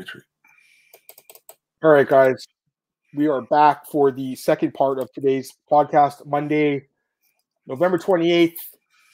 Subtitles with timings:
[0.00, 0.22] 43.
[1.82, 2.46] All right, guys.
[3.14, 6.86] We are back for the second part of today's podcast, Monday,
[7.66, 8.54] November 28th.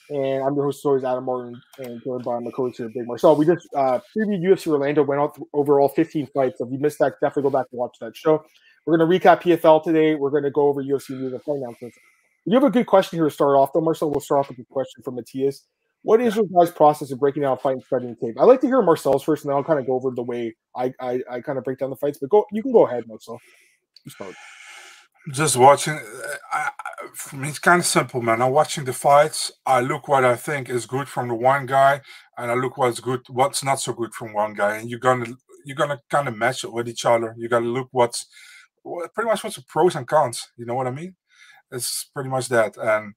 [0.09, 3.35] And I'm your host, always Adam Martin, and joined by my coach here, Big Marcel.
[3.35, 6.61] We just uh, previewed UFC Orlando, went out over all 15 fights.
[6.61, 8.45] If you missed that, definitely go back and watch that show.
[8.85, 10.15] We're going to recap PFL today.
[10.15, 11.97] We're going to go over UFC news and fight announcements.
[12.45, 14.09] You have a good question here to start off, though, Marcel.
[14.09, 15.65] We'll start off with a question from Matthias.
[16.03, 18.39] What is your guys' process of breaking down a fight and studying tape?
[18.39, 20.55] I like to hear Marcel's first, and then I'll kind of go over the way
[20.75, 22.19] I, I, I kind of break down the fights.
[22.19, 23.39] But go, you can go ahead, Marcel.
[24.05, 24.35] You start.
[25.33, 25.99] Just watching,
[26.53, 26.69] I,
[27.13, 28.41] for me, it's kind of simple, man.
[28.41, 29.51] I'm watching the fights.
[29.65, 31.99] I look what I think is good from the one guy,
[32.37, 35.35] and I look what's good, what's not so good from one guy, and you're gonna
[35.65, 37.35] you're gonna kind of match it with each other.
[37.37, 38.27] You gotta look what's
[39.13, 40.47] pretty much what's the pros and cons.
[40.55, 41.15] You know what I mean?
[41.71, 43.13] It's pretty much that, and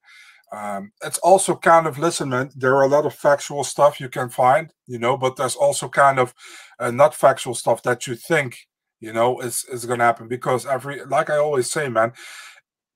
[0.52, 2.50] um, it's also kind of listen, man.
[2.56, 5.88] There are a lot of factual stuff you can find, you know, but there's also
[5.88, 6.34] kind of
[6.78, 8.56] uh, not factual stuff that you think,
[9.00, 12.12] you know, is is going to happen because every, like I always say, man,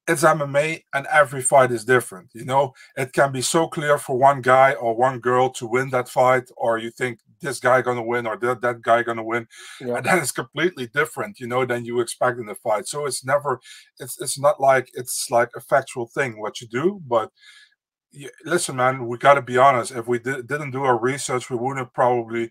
[0.08, 2.30] it's MMA and every fight is different.
[2.34, 5.90] You know, it can be so clear for one guy or one girl to win
[5.90, 9.46] that fight, or you think this guy gonna win or that, that guy gonna win,
[9.80, 9.96] yeah.
[9.96, 12.88] and then it's completely different, you know, than you expect in the fight.
[12.88, 13.60] So it's never,
[14.00, 17.30] it's it's not like it's like a factual thing what you do, but
[18.10, 19.92] you, listen, man, we got to be honest.
[19.92, 22.50] If we did, didn't do our research, we wouldn't probably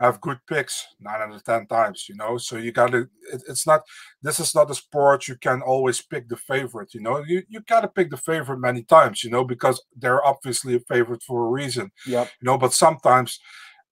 [0.00, 3.66] have good picks nine out of ten times you know so you gotta it, it's
[3.66, 3.82] not
[4.22, 7.60] this is not a sport you can always pick the favorite you know you, you
[7.60, 11.50] gotta pick the favorite many times you know because they're obviously a favorite for a
[11.50, 13.38] reason yeah you know but sometimes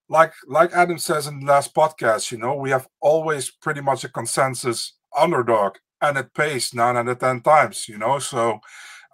[0.08, 4.04] like like adam says in the last podcast you know we have always pretty much
[4.04, 8.58] a consensus underdog and it pays nine out of ten times you know so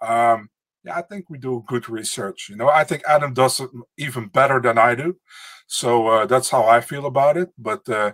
[0.01, 0.49] um
[0.85, 2.47] yeah, I think we do good research.
[2.49, 5.17] You know, I think Adam does it even better than I do.
[5.67, 7.49] So uh, that's how I feel about it.
[7.57, 8.11] But uh,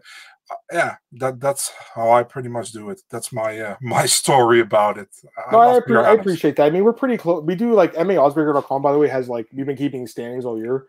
[0.50, 3.02] uh yeah, that that's how I pretty much do it.
[3.10, 5.10] That's my uh, my story about it.
[5.38, 6.66] I no, I, pre- I, appreciate that.
[6.66, 7.44] I mean, we're pretty close.
[7.44, 10.88] We do like MMAOddsbreaker.com, by the way, has like we've been keeping standings all year.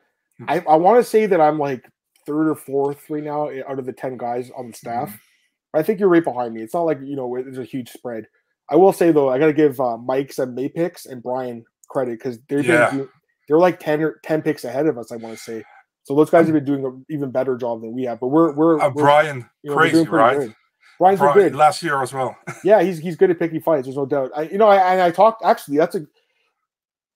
[0.49, 1.85] I, I want to say that I'm like
[2.27, 5.09] third or fourth right now eh, out of the 10 guys on the staff.
[5.09, 5.79] Mm-hmm.
[5.79, 6.63] I think you're right behind me.
[6.63, 8.27] It's not like, you know, there's a huge spread.
[8.69, 11.65] I will say though, I got to give uh, Mike's and May picks and Brian
[11.89, 13.05] credit because they're yeah.
[13.49, 15.65] they're like 10 or 10 picks ahead of us, I want to say.
[16.05, 18.21] So those guys have been doing an even better job than we have.
[18.21, 20.39] But we're we're, uh, we're Brian you know, crazy, right?
[20.39, 20.55] Good.
[20.99, 22.37] Brian's Brian, good last year as well.
[22.65, 23.87] yeah, he's he's good at picking fights.
[23.87, 24.31] There's no doubt.
[24.37, 26.07] I you know I I talked actually that's a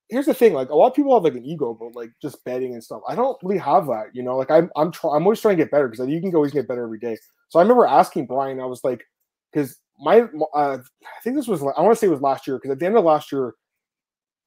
[0.08, 2.44] here's the thing like a lot of people have like an ego about like just
[2.44, 3.02] betting and stuff.
[3.08, 4.06] I don't really have that.
[4.12, 6.52] You know like I'm I'm I'm always trying to get better because you can always
[6.52, 7.16] get better every day.
[7.48, 8.60] So I remember asking Brian.
[8.60, 9.04] I was like
[9.52, 10.22] because my
[10.54, 12.78] uh, I think this was I want to say it was last year because at
[12.78, 13.54] the end of last year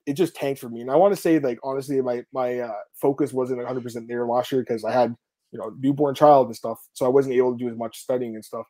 [0.05, 0.81] it just tanked for me.
[0.81, 4.25] And I want to say, like, honestly, my my uh, focus wasn't 100 percent there
[4.25, 5.15] last year because I had
[5.51, 8.35] you know newborn child and stuff, so I wasn't able to do as much studying
[8.35, 8.65] and stuff.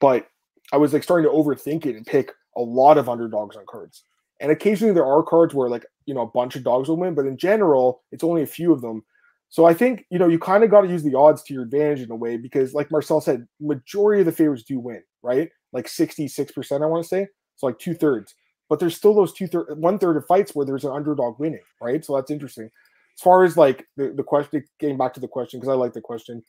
[0.00, 0.26] But
[0.72, 4.04] I was like starting to overthink it and pick a lot of underdogs on cards.
[4.40, 7.14] And occasionally there are cards where like you know a bunch of dogs will win,
[7.14, 9.04] but in general, it's only a few of them.
[9.48, 11.62] So I think you know you kind of got to use the odds to your
[11.62, 15.50] advantage in a way because, like Marcel said, majority of the favorites do win, right?
[15.72, 17.26] Like sixty six percent, I want to say.
[17.56, 18.34] So like two thirds
[18.68, 21.60] but there's still those two third, one third of fights where there's an underdog winning,
[21.80, 22.04] right?
[22.04, 22.64] So that's interesting.
[22.64, 25.92] As far as like the, the question, getting back to the question because I like
[25.92, 26.42] the question,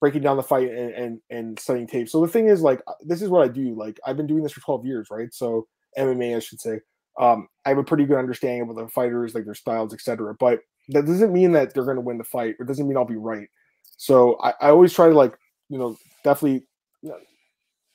[0.00, 2.08] breaking down the fight and, and and studying tape.
[2.08, 3.74] So the thing is, like, uh, this is what I do.
[3.74, 5.32] Like, I've been doing this for 12 years, right?
[5.32, 5.66] So
[5.98, 6.80] MMA, I should say.
[7.18, 10.34] Um, I have a pretty good understanding of the fighters, like their styles, etc.
[10.34, 12.56] But that doesn't mean that they're going to win the fight.
[12.58, 13.48] It doesn't mean I'll be right.
[13.96, 15.36] So I, I always try to like,
[15.68, 16.66] you know, definitely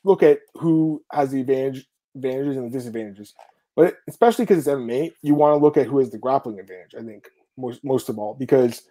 [0.03, 1.85] look at who has the advantage,
[2.15, 3.33] advantages and the disadvantages.
[3.75, 6.95] But especially because it's MMA, you want to look at who has the grappling advantage.
[6.97, 8.83] I think most most of all because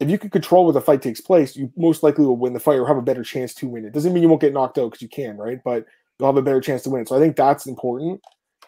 [0.00, 2.60] if you can control where the fight takes place, you most likely will win the
[2.60, 3.92] fight or have a better chance to win it.
[3.92, 5.60] Doesn't mean you won't get knocked out because you can, right?
[5.62, 5.84] But
[6.18, 7.02] you'll have a better chance to win.
[7.02, 7.08] It.
[7.08, 8.20] So I think that's important.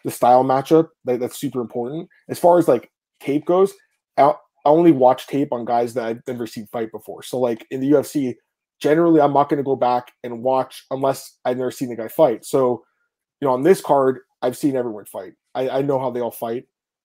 [0.04, 2.08] The style matchup that, that's super important.
[2.28, 2.90] As far as like
[3.20, 3.72] tape goes,
[4.16, 4.34] I, I
[4.68, 7.22] only watch tape on guys that I've never seen fight before.
[7.22, 8.34] So like in the UFC,
[8.80, 12.08] generally I'm not going to go back and watch unless I've never seen the guy
[12.08, 12.44] fight.
[12.44, 12.82] So
[13.40, 15.32] you know on this card, I've seen everyone fight.
[15.54, 16.64] I, I know how they all fight,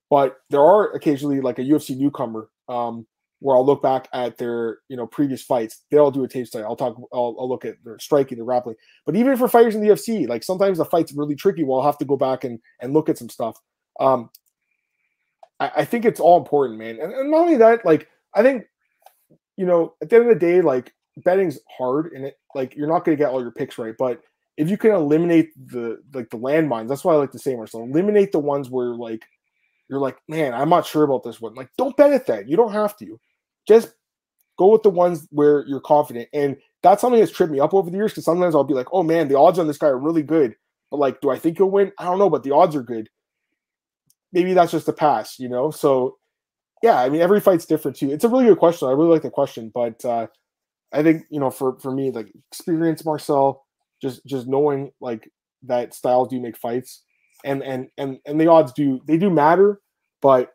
[0.10, 3.06] but there are occasionally like a UFC newcomer um,
[3.39, 5.84] where I'll look back at their you know previous fights.
[5.92, 6.63] They all do a tape study.
[6.63, 6.98] I'll talk.
[7.13, 8.75] I'll, I'll look at their striking, their grappling.
[9.06, 11.63] But even for fighters in the UFC, like sometimes the fight's really tricky.
[11.63, 13.60] Well, I'll have to go back and and look at some stuff.
[14.00, 14.30] Um,
[15.60, 17.00] I, I think it's all important, man.
[17.01, 18.66] And, and not only that, like I think
[19.56, 22.88] you know at the end of the day, like betting's hard, and it like you're
[22.88, 24.22] not going to get all your picks right, but
[24.57, 27.83] if you can eliminate the like the landmines, that's why I like to say Marcel.
[27.83, 29.24] Eliminate the ones where like
[29.90, 31.54] you're like, man, I'm not sure about this one.
[31.54, 32.50] Like, don't bet at that.
[32.50, 33.19] You don't have to.
[33.68, 33.94] Just
[34.58, 36.30] Go with the ones where you're confident.
[36.34, 38.88] And that's something that's tripped me up over the years because sometimes I'll be like,
[38.92, 40.56] oh man, the odds on this guy are really good.
[40.90, 41.92] But like, do I think he'll win?
[42.00, 43.10] I don't know, but the odds are good.
[44.34, 45.69] Maybe that's just a pass, you know?
[45.69, 46.18] So
[46.81, 48.12] yeah, I mean every fight's different too.
[48.12, 48.88] It's a really good question.
[48.88, 50.28] I really like the question, but uh
[50.92, 53.66] I think, you know, for for me, like experience Marcel,
[54.02, 55.30] just just knowing like
[55.64, 57.04] that styles do make fights
[57.46, 59.81] and and and and the odds do they do matter,
[60.22, 60.54] but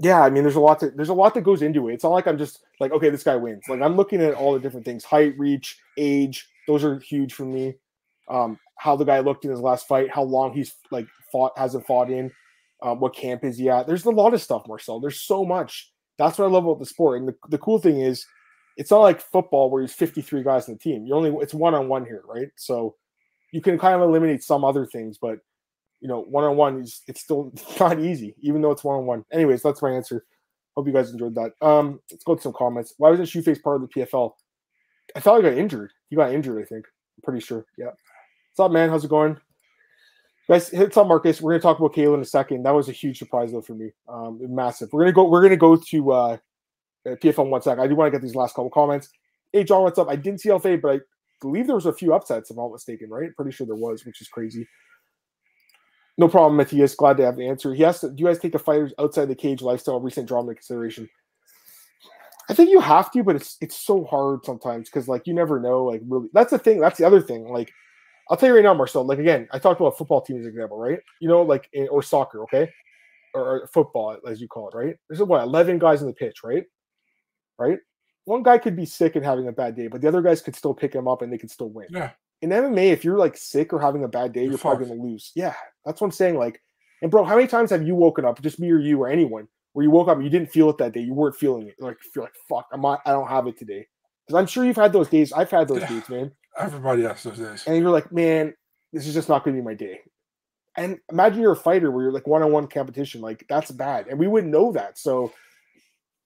[0.00, 1.94] yeah, I mean, there's a lot there's a lot that goes into it.
[1.94, 3.64] It's not like I'm just like, okay, this guy wins.
[3.68, 6.48] Like I'm looking at all the different things: height, reach, age.
[6.66, 7.74] Those are huge for me.
[8.28, 11.86] Um, how the guy looked in his last fight, how long he's like fought, hasn't
[11.86, 12.30] fought in,
[12.82, 13.86] um, what camp is he at.
[13.86, 15.00] There's a lot of stuff, Marcel.
[15.00, 15.92] There's so much.
[16.16, 17.20] That's what I love about the sport.
[17.20, 18.24] And the, the cool thing is,
[18.76, 21.04] it's not like football where there's 53 guys in the team.
[21.06, 22.48] You only it's one on one here, right?
[22.56, 22.94] So
[23.52, 25.38] you can kind of eliminate some other things, but
[26.00, 29.06] you know, one on one is it's still not easy, even though it's one on
[29.06, 29.24] one.
[29.32, 30.24] Anyways, that's my answer.
[30.76, 31.52] Hope you guys enjoyed that.
[31.60, 32.94] Um, let's go to some comments.
[32.98, 34.32] Why wasn't Shoeface part of the PFL?
[35.16, 35.90] I thought he got injured.
[36.08, 36.86] He got injured, I think.
[36.86, 37.66] I'm pretty sure.
[37.76, 37.86] Yeah.
[37.86, 38.90] What's up, man?
[38.90, 39.38] How's it going?
[40.48, 41.42] Guys, hit up Marcus.
[41.42, 42.62] We're gonna talk about Kayla in a second.
[42.62, 43.90] That was a huge surprise though for me.
[44.08, 44.88] Um, massive.
[44.92, 45.28] We're gonna go.
[45.28, 46.36] We're gonna go to uh,
[47.06, 47.78] PFL one sec.
[47.78, 49.10] I do want to get these last couple comments.
[49.52, 50.08] Hey, John, what's up?
[50.08, 51.00] I didn't see LFA, but I
[51.40, 53.34] believe there was a few upsets, if I'm not mistaken, right?
[53.36, 54.66] Pretty sure there was, which is crazy.
[56.18, 56.96] No problem, Matthias.
[56.96, 57.72] Glad to have the answer.
[57.72, 61.08] He asked, "Do you guys take the fighters outside the cage lifestyle recent drama consideration?"
[62.50, 65.60] I think you have to, but it's it's so hard sometimes because like you never
[65.60, 65.84] know.
[65.84, 66.80] Like really, that's the thing.
[66.80, 67.48] That's the other thing.
[67.48, 67.72] Like
[68.30, 69.04] I'll tell you right now, Marcel.
[69.04, 70.98] Like again, I talked about football team as an example, right?
[71.20, 72.70] You know, like eh, or soccer, okay,
[73.34, 74.96] or, or football as you call it, right?
[75.08, 76.64] There's what eleven guys in the pitch, right?
[77.58, 77.78] Right.
[78.24, 80.56] One guy could be sick and having a bad day, but the other guys could
[80.56, 81.88] still pick him up and they could still win.
[81.90, 82.10] Yeah.
[82.40, 84.98] In MMA, if you're like sick or having a bad day, you're, You're probably going
[84.98, 85.32] to lose.
[85.34, 85.54] Yeah,
[85.88, 86.36] that's what I'm saying.
[86.38, 86.60] Like,
[87.02, 89.48] and bro, how many times have you woken up, just me or you or anyone,
[89.72, 91.00] where you woke up and you didn't feel it that day?
[91.00, 91.76] You weren't feeling it.
[91.80, 93.86] Like, you feel like fuck, I'm not, I don't have it today.
[94.26, 95.32] Because I'm sure you've had those days.
[95.32, 95.88] I've had those Yeah.
[95.88, 96.32] days, man.
[96.58, 97.64] Everybody has those days.
[97.66, 98.54] And you're like, man,
[98.92, 100.00] this is just not going to be my day.
[100.76, 104.28] And imagine you're a fighter where you're like one-on-one competition, like that's bad, and we
[104.28, 104.96] wouldn't know that.
[104.98, 105.32] So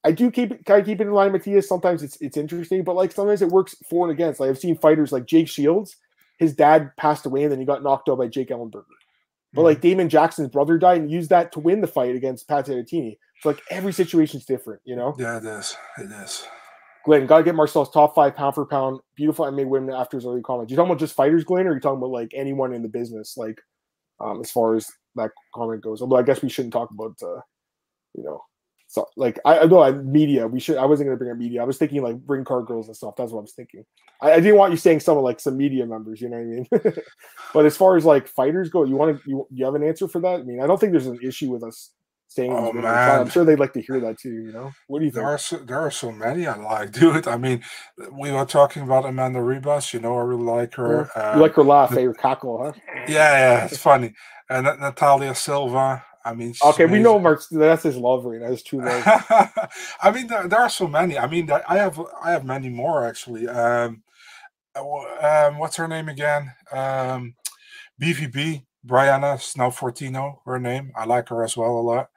[0.04, 1.68] I do keep it kind of keep it in line, Matthias.
[1.68, 4.40] Sometimes it's it's interesting, but like sometimes it works for and against.
[4.40, 5.96] Like I've seen fighters like Jake Shields,
[6.38, 8.84] his dad passed away and then he got knocked out by Jake Ellenberger.
[9.54, 12.66] But like Damon Jackson's brother died and used that to win the fight against Pat
[12.66, 13.18] Sabatini.
[13.40, 15.14] So like every situation's different, you know.
[15.18, 15.76] yeah, it is.
[15.98, 16.46] It is.
[17.04, 19.00] Glenn, gotta get Marcel's top five pound for pound.
[19.16, 20.70] Beautiful MMA women after his early comments.
[20.70, 22.88] You talking about just fighters, Glenn, or are you talking about like anyone in the
[22.88, 23.60] business, like
[24.20, 26.00] um as far as that comment goes?
[26.00, 27.40] Although I guess we shouldn't talk about uh,
[28.14, 28.42] you know,
[28.92, 30.46] so like I, know I media.
[30.46, 30.76] We should.
[30.76, 31.62] I wasn't gonna bring up media.
[31.62, 33.16] I was thinking like bring card girls and stuff.
[33.16, 33.86] That's what I was thinking.
[34.20, 36.20] I, I didn't want you saying someone like some media members.
[36.20, 36.94] You know what I mean?
[37.54, 40.08] but as far as like fighters go, you want to you, you have an answer
[40.08, 40.40] for that?
[40.40, 41.92] I mean, I don't think there's an issue with us
[42.28, 42.52] staying.
[42.52, 43.20] Oh, in the middle of the fight.
[43.20, 44.28] I'm sure they'd like to hear that too.
[44.28, 45.34] You know, what do you There think?
[45.34, 47.26] are so, there are so many I like, dude.
[47.26, 47.62] I mean,
[48.12, 49.94] we were talking about Amanda Ribas.
[49.94, 51.08] You know, I really like her.
[51.16, 52.02] Uh, you like her laugh, eh?
[52.02, 52.72] Her cackle, huh?
[53.08, 54.12] yeah, yeah, it's funny.
[54.50, 56.04] And uh, Natalia Silva.
[56.24, 57.18] I mean, Okay, we know.
[57.18, 57.42] Mark.
[57.50, 58.40] That's his love ring.
[58.40, 59.02] That's true love.
[60.02, 61.18] I mean, there, there are so many.
[61.18, 63.48] I mean, I have I have many more actually.
[63.48, 64.02] Um,
[64.74, 66.52] uh, um what's her name again?
[66.70, 67.34] Um,
[68.00, 70.92] BVB Brianna Snow Fortino, her name.
[70.96, 72.10] I like her as well a lot.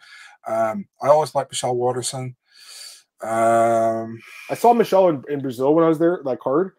[0.48, 2.36] Um, I always like Michelle Waterson.
[3.22, 4.20] Um,
[4.50, 6.74] I saw Michelle in, in Brazil when I was there, that card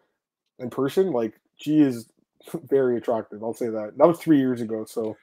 [0.59, 1.11] in person.
[1.11, 2.09] Like she is
[2.69, 3.43] very attractive.
[3.43, 3.97] I'll say that.
[3.97, 4.85] That was three years ago.
[4.85, 5.15] So,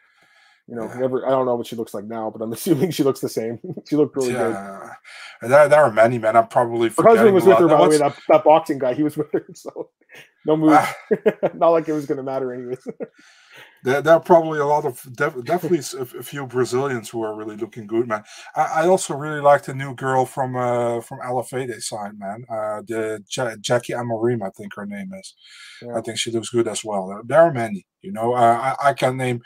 [0.66, 0.98] you know, Yeah.
[0.98, 1.26] never.
[1.26, 3.58] I don't know what she looks like now, but I'm assuming she looks the same.
[3.88, 4.52] she looked really good.
[4.52, 4.90] yeah,
[5.42, 6.36] And there, there are many, men.
[6.36, 7.98] I'm probably Her husband was with her, by the way.
[7.98, 9.46] That, that boxing guy, he was with her.
[9.54, 9.90] So,
[10.46, 10.72] no move.
[10.72, 10.94] Ah.
[11.54, 12.86] Not like it was going to matter, anyways.
[13.82, 17.56] There, there are probably a lot of def- definitely a, few Brazilians who are really
[17.56, 18.24] looking good, man.
[18.56, 22.44] I, I also really like the new girl from uh, from LFA they signed, man.
[22.48, 25.34] Uh, the ja- Jackie Amorim, I think her name is.
[25.82, 25.96] Yeah.
[25.98, 27.08] I think she looks good as well.
[27.08, 28.32] There, there are many, you know.
[28.34, 29.42] Uh, I, I can name.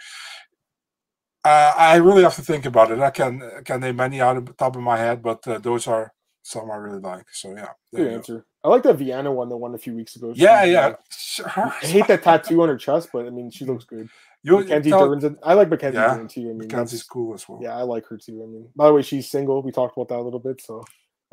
[1.49, 2.99] Uh, I really have to think about it.
[2.99, 5.59] I can I can name many out of the top of my head, but uh,
[5.59, 6.13] those are
[6.43, 7.27] some I really like.
[7.33, 8.45] So yeah, Good answer.
[8.65, 10.35] I like that Vienna one, the one a few weeks ago.
[10.35, 10.95] She- yeah, yeah.
[11.11, 11.47] Sure.
[11.57, 14.09] I hate that tattoo on her chest, but I mean, she looks good.
[14.43, 15.39] You, Mackenzie tell.
[15.43, 16.41] I like Mackenzie Yeah, too.
[16.41, 17.61] I mean, Mackenzie's cool as well.
[17.63, 18.43] Yeah, I like her too.
[18.43, 19.63] I mean, by the way, she's single.
[19.63, 20.61] We talked about that a little bit.
[20.61, 20.85] So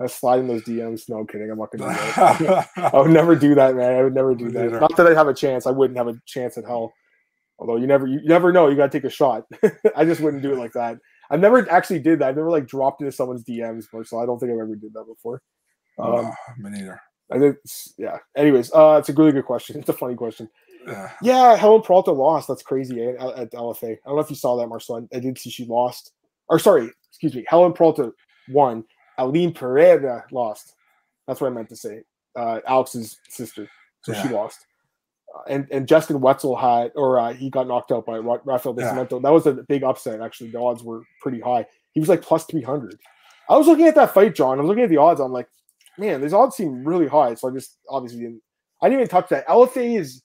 [0.01, 1.09] I sliding those DMs.
[1.09, 1.51] No I'm kidding.
[1.51, 2.69] I'm not gonna do that.
[2.93, 3.95] I would never do that, man.
[3.95, 4.71] I would never do that.
[4.71, 5.65] Not that I'd have a chance.
[5.67, 6.93] I wouldn't have a chance at hell.
[7.59, 8.67] Although you never, you never know.
[8.67, 9.45] You gotta take a shot.
[9.95, 10.97] I just wouldn't do it like that.
[11.29, 12.29] I've never actually did that.
[12.29, 15.05] I've never like dropped into someone's DMs, so I don't think I've ever did that
[15.05, 15.41] before.
[15.97, 17.01] Um, me neither.
[17.31, 17.57] I think,
[17.97, 18.17] yeah.
[18.37, 19.77] Anyways, uh, it's a really good question.
[19.79, 20.49] It's a funny question.
[20.85, 21.11] Yeah.
[21.21, 22.47] Yeah, Helen Peralta lost.
[22.47, 23.93] That's crazy eh, at, at LFA.
[23.93, 25.07] I don't know if you saw that, Marcel.
[25.13, 26.11] I did see she lost.
[26.47, 27.43] Or sorry, excuse me.
[27.47, 28.11] Helen Peralta
[28.49, 28.83] won.
[29.17, 30.75] Aline Pereira lost.
[31.27, 32.03] That's what I meant to say.
[32.35, 33.67] Uh, Alex's sister,
[34.01, 34.65] so she lost.
[35.49, 38.93] And and Justin Wetzel had, or uh, he got knocked out by Ra- Rafael Yeah.
[38.93, 39.21] Descimento.
[39.21, 40.21] That was a big upset.
[40.21, 41.65] Actually, the odds were pretty high.
[41.93, 42.99] He was like plus three hundred.
[43.49, 44.57] I was looking at that fight, John.
[44.57, 45.19] I was looking at the odds.
[45.19, 45.47] I'm like,
[45.97, 47.33] man, these odds seem really high.
[47.35, 48.41] So I just obviously didn't.
[48.81, 49.47] I didn't even touch that.
[49.47, 50.21] LFA is.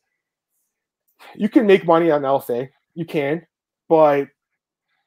[1.35, 2.69] You can make money on LFA.
[2.95, 3.47] You can,
[3.89, 4.29] but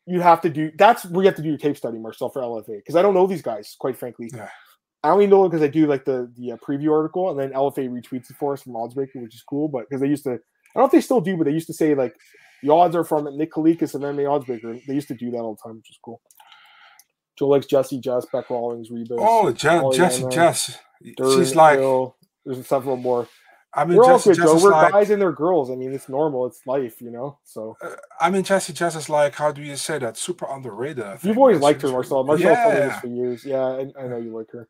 [0.05, 0.71] you have to do.
[0.77, 3.13] That's where you have to do your tape study, Marcel, for LFA, because I don't
[3.13, 4.29] know these guys, quite frankly.
[4.33, 4.49] Yeah.
[5.03, 7.89] I only know because I do like the the uh, preview article, and then LFA
[7.89, 9.67] retweets it for us from Oddsbreaker, which is cool.
[9.67, 11.67] But because they used to, I don't know if they still do, but they used
[11.67, 12.15] to say like
[12.61, 14.85] the odds are from Nick Kalikas and MMA Oddsbreaker.
[14.85, 16.21] They used to do that all the time, which is cool.
[17.37, 19.17] Joe likes Jesse, Jess, Bec Rawlings, Rebus.
[19.19, 20.77] Oh, Je- Jesse, Jess.
[21.03, 22.15] She's like, Hill.
[22.45, 23.27] There's several more.
[23.75, 24.61] I mean, We're all good, Jess.
[24.61, 25.71] We're like, guys and they're girls.
[25.71, 26.45] I mean, it's normal.
[26.45, 27.39] It's life, you know.
[27.43, 30.15] So uh, I mean, Jesse, Jess is like, how do you say that?
[30.15, 31.23] Super underrated.
[31.23, 32.23] You've always liked her, Marcel.
[32.23, 33.43] Marcel told me this Yeah, for years.
[33.43, 34.67] Yeah, I, I know you like her.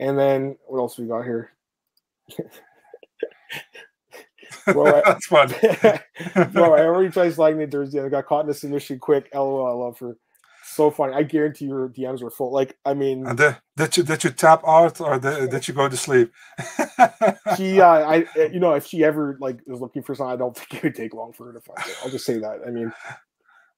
[0.00, 1.52] And then what else we got here?
[4.66, 5.48] Well, I- that's fun.
[6.52, 8.04] Bro, I already tried sliding the Thursday.
[8.04, 9.28] I got caught in a submission quick.
[9.34, 10.16] LOL, I love her.
[10.64, 11.14] So funny.
[11.14, 12.52] I guarantee your DMs were full.
[12.52, 15.74] Like, I mean, And did, did you did you tap out or did, did you
[15.74, 16.32] go to sleep?
[17.56, 20.36] she, uh, I, uh, you know, if she ever like was looking for something, I
[20.36, 21.96] don't think it would take long for her to find it.
[22.02, 22.60] I'll just say that.
[22.66, 22.92] I mean,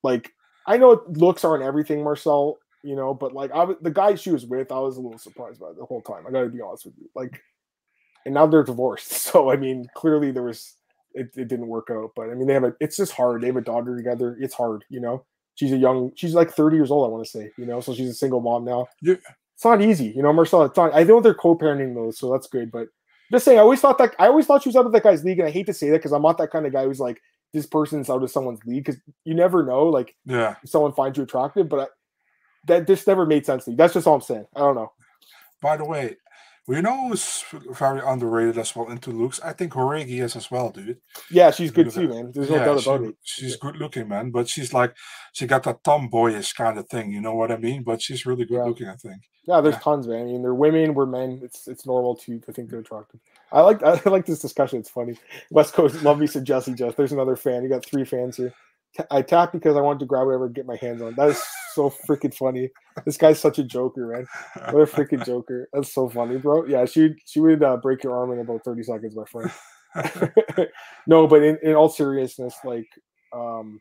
[0.02, 0.32] like,
[0.66, 2.58] I know looks aren't everything, Marcel.
[2.84, 5.18] You know, but like, I was the guy she was with, I was a little
[5.18, 6.26] surprised by the whole time.
[6.26, 7.08] I got to be honest with you.
[7.14, 7.40] Like,
[8.26, 9.12] and now they're divorced.
[9.34, 10.76] So I mean, clearly there was
[11.14, 12.10] it, it didn't work out.
[12.14, 12.74] But I mean, they have a.
[12.80, 13.42] It's just hard.
[13.42, 14.36] They have a daughter together.
[14.40, 14.84] It's hard.
[14.90, 15.24] You know,
[15.54, 16.12] she's a young.
[16.14, 17.06] She's like thirty years old.
[17.06, 17.50] I want to say.
[17.56, 18.86] You know, so she's a single mom now.
[19.00, 19.14] Yeah.
[19.54, 20.12] It's not easy.
[20.14, 20.64] You know, Marcel.
[20.64, 20.94] It's not.
[20.94, 22.70] I know they're co-parenting though, so that's good.
[22.70, 22.88] But
[23.32, 25.24] just saying, I always thought that I always thought she was out of that guy's
[25.24, 27.00] league, and I hate to say that because I'm not that kind of guy who's
[27.00, 27.20] like
[27.52, 29.86] this person's out of someone's league because you never know.
[29.86, 30.56] Like yeah.
[30.62, 31.86] if someone finds you attractive, but I,
[32.66, 33.76] that this never made sense to me.
[33.76, 34.46] That's just all I'm saying.
[34.56, 34.92] I don't know.
[35.60, 36.16] By the way,
[36.66, 39.38] we know who's very underrated as well into looks.
[39.40, 40.98] I think Horigi is as well, dude.
[41.30, 42.32] Yeah, she's good too, man.
[42.34, 43.14] There's no Yeah, doubt she- it.
[43.22, 44.30] She's good looking, man.
[44.30, 44.94] But she's like,
[45.32, 47.12] she got that tomboyish kind of thing.
[47.12, 47.82] You know what I mean?
[47.82, 48.64] But she's really good Yeah.
[48.64, 49.22] looking, I think.
[49.46, 49.80] Yeah, there's Yeah.
[49.80, 50.22] tons, man.
[50.22, 51.40] I mean, they're women, we're men.
[51.42, 53.20] It's it's normal to to think they're attractive.
[53.52, 54.78] I like I like this discussion.
[54.78, 55.18] It's funny.
[55.50, 56.96] West Coast love me said Jesse Just.
[56.96, 57.62] There's another fan.
[57.62, 58.54] You got three fans here.
[59.10, 61.14] I tapped because I wanted to grab whatever, get my hands on.
[61.16, 62.70] That is so freaking funny.
[63.04, 64.26] This guy's such a joker, man.
[64.72, 65.68] What a freaking joker.
[65.72, 66.64] That's so funny, bro.
[66.66, 69.50] Yeah, she she would uh, break your arm in about 30 seconds, my friend.
[71.06, 72.88] no, but in, in all seriousness, like
[73.32, 73.80] um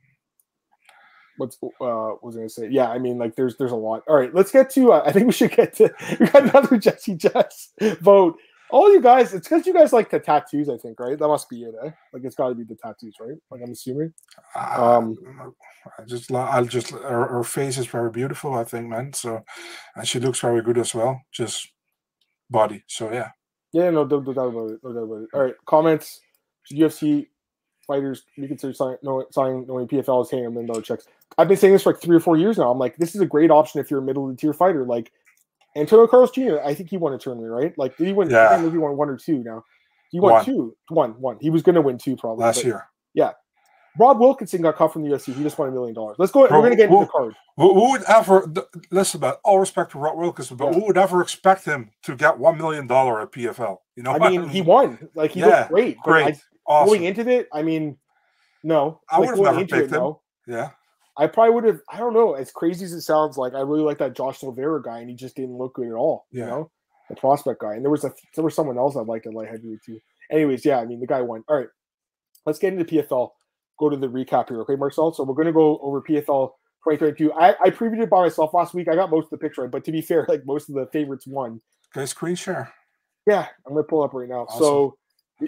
[1.38, 2.70] what's uh was I gonna say?
[2.70, 4.04] Yeah, I mean like there's there's a lot.
[4.08, 6.78] All right, let's get to uh, I think we should get to we got another
[6.78, 7.70] Jesse Jess
[8.02, 8.38] vote.
[8.74, 11.16] All you guys, it's because you guys like the tattoos, I think, right?
[11.16, 11.92] That must be it, eh?
[12.12, 13.38] Like it's gotta be the tattoos, right?
[13.52, 14.12] Like I'm assuming.
[14.56, 15.16] Um,
[16.00, 19.14] I just, I'll just, her, her face is very beautiful, I think, man.
[19.14, 19.44] So,
[19.96, 21.22] and she looks very good as well.
[21.32, 21.72] Just
[22.50, 22.84] body.
[22.88, 23.30] So, yeah.
[23.74, 24.80] Yeah, no, no, no doubt about it.
[24.84, 25.30] No doubt about it.
[25.36, 26.20] All right, comments.
[26.64, 27.28] Should UFC
[27.86, 31.06] fighters reconsider signing no, signing knowing PFL is paying a million dollar checks?
[31.38, 32.72] I've been saying this for like three or four years now.
[32.72, 34.84] I'm like, this is a great option if you're a middle of the tier fighter.
[34.84, 35.12] Like
[35.76, 36.60] Antonio Carlos Jr.
[36.64, 37.74] I think he won a tournament, right?
[37.78, 38.30] Like, did he win?
[38.30, 38.44] I Yeah.
[38.46, 39.64] remember if he won one or two now.
[40.12, 40.46] He won One.
[40.46, 41.38] two, one, one.
[41.42, 42.44] He was going to win two probably.
[42.46, 42.86] Last year.
[43.16, 43.32] Yeah.
[43.98, 45.34] Rob Wilkinson got cut from the UFC.
[45.34, 46.16] He just won a million dollars.
[46.20, 46.48] Let's go.
[46.48, 47.36] Bro, we're going to get into who- the card.
[47.58, 48.52] Who, who would ever,
[48.92, 50.80] listen, about all respect to Rob Wilkinson, but Yeah.
[50.80, 53.78] who would ever expect him to get $1 million at PFL?
[53.96, 54.98] You know, I mean, he won.
[55.16, 55.98] Like he Yeah, looked great.
[56.04, 56.28] Great.
[56.28, 56.88] I, awesome.
[56.90, 57.98] going into it, I mean,
[58.64, 59.02] no.
[59.10, 60.02] I Like, would've never into picked it, him.
[60.02, 60.22] no.
[60.48, 60.70] yeah.
[61.18, 61.80] I probably would have.
[61.92, 62.34] I don't know.
[62.34, 65.16] As crazy as it sounds, like I really like that Josh Silveira guy, and he
[65.16, 66.26] just didn't look good at all.
[66.32, 66.48] You Yeah.
[66.48, 66.72] know,
[67.10, 69.50] the prospect guy, and there was a there was someone else I liked at light
[69.50, 70.00] heavyweight too.
[70.32, 71.44] Anyways, yeah, I mean the guy won.
[71.48, 71.68] All right,
[72.46, 73.30] let's get into PFL.
[73.80, 75.14] Go to the recap here, okay, Marcel.
[75.14, 76.52] So we're going to go over PFL
[76.88, 77.34] 2022.
[77.34, 78.88] I, I previewed it by myself last week.
[78.88, 81.26] I got most of the picture but to be fair, like most of the favorites
[81.28, 81.60] won.
[81.96, 82.72] Okay, screen share.
[83.28, 84.46] Yeah, I'm going to pull up right now.
[84.48, 84.60] Awesome.
[84.60, 84.98] So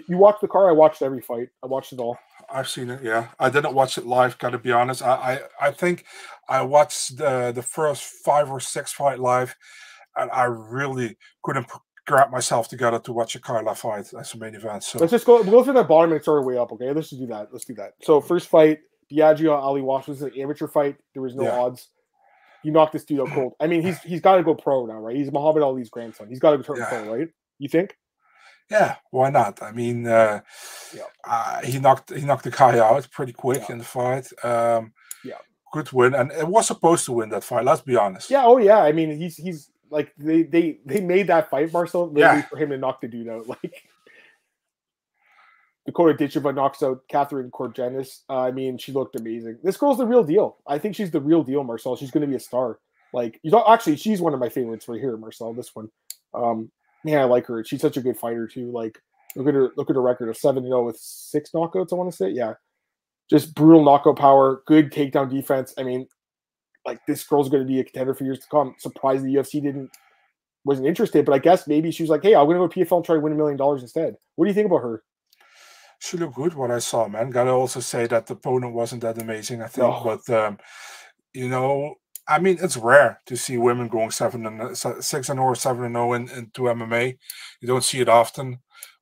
[0.08, 0.68] you watched the car.
[0.68, 1.48] I watched every fight.
[1.62, 2.18] I watched it all.
[2.50, 3.02] I've seen it.
[3.02, 4.38] Yeah, I didn't watch it live.
[4.38, 5.02] Got to be honest.
[5.02, 6.04] I, I I think
[6.48, 9.56] I watched the the first five or six fight live,
[10.16, 11.66] and I really couldn't
[12.06, 14.84] grab myself together to watch a Kayla fight as a main event.
[14.84, 15.42] So Let's just go.
[15.42, 16.70] We'll go through that bottom and start our way up.
[16.72, 17.48] Okay, let's just do that.
[17.52, 17.94] Let's do that.
[18.02, 18.78] So first fight,
[19.12, 20.96] Biaggio Ali Walsh was an amateur fight.
[21.14, 21.58] There was no Yeah.
[21.58, 21.90] odds.
[22.62, 23.52] You knocked this dude out cold.
[23.60, 25.14] I mean, he's he's got to go pro now, right?
[25.16, 26.28] He's Muhammad Ali's grandson.
[26.28, 26.88] He's got to turn Yeah.
[26.88, 27.28] pro, right?
[27.58, 27.96] You think?
[28.70, 29.62] Yeah, why not?
[29.62, 30.40] I mean, uh,
[30.94, 31.02] Yeah.
[31.24, 33.72] uh, he knocked he knocked the guy out pretty quick Yeah.
[33.72, 34.26] in the fight.
[34.44, 34.92] Um,
[35.24, 35.38] Yeah.
[35.72, 37.64] good win, and it was supposed to win that fight.
[37.64, 38.30] Let's be honest.
[38.30, 38.44] Yeah.
[38.44, 38.78] Oh yeah.
[38.82, 42.46] I mean, he's he's like they they they made that fight, Marcel, literally Yeah.
[42.46, 43.46] for him to knock the dude out.
[43.62, 43.84] Like
[45.86, 48.22] Dakota Ditcheva knocks out Catherine Corogenes.
[48.28, 49.58] Uh, I mean, she looked amazing.
[49.62, 50.56] This girl's the real deal.
[50.66, 51.94] I think she's the real deal, Marcel.
[51.94, 52.80] She's going to be a star.
[53.12, 55.54] Like you know, actually, she's one of my favorites right here, Marcel.
[55.54, 55.88] This one.
[56.34, 56.70] Um,
[57.04, 57.64] man, I like her.
[57.64, 58.70] She's such a good fighter too.
[58.70, 58.98] Like
[59.36, 61.92] look at her, look at her record of seven zero with six knockouts.
[61.92, 62.54] I want to say, yeah,
[63.30, 65.74] just brutal knockout power, good takedown defense.
[65.78, 66.06] I mean,
[66.84, 68.74] like this girl's going to be a contender for years to come.
[68.78, 69.90] Surprised the UFC didn't
[70.64, 72.96] wasn't interested, but I guess maybe she was like, hey, I'm going to go PFL
[72.96, 74.16] and try to win a million dollars instead.
[74.34, 75.04] What do you think about her?
[76.00, 76.54] She looked good.
[76.54, 77.30] What I saw, man.
[77.30, 79.62] Gotta also say that the opponent wasn't that amazing.
[79.62, 80.02] I think, no.
[80.04, 80.58] but um,
[81.32, 81.94] you know,
[82.28, 85.94] I mean, it's rare to see women going seven and six and or seven and
[85.94, 87.16] zero in, into MMA.
[87.60, 88.58] You don't see it often,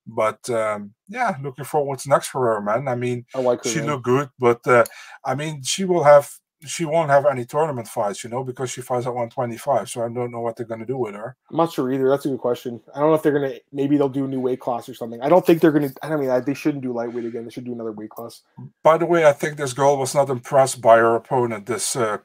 [0.06, 2.88] but um, yeah, looking forward what's next for her, man.
[2.88, 3.86] I mean, I like her, she man.
[3.88, 4.84] looked good, but uh,
[5.24, 6.30] I mean, she will have
[6.66, 9.88] she won't have any tournament fights, you know, because she fights at 125.
[9.88, 11.36] So I don't know what they're going to do with her.
[11.50, 12.08] I'm not sure either.
[12.08, 12.80] That's a good question.
[12.94, 14.94] I don't know if they're going to, maybe they'll do a new weight class or
[14.94, 15.20] something.
[15.22, 17.44] I don't think they're going to, I don't mean, I, they shouldn't do lightweight again.
[17.44, 18.42] They should do another weight class.
[18.82, 22.18] By the way, I think this girl was not impressed by her opponent, this uh,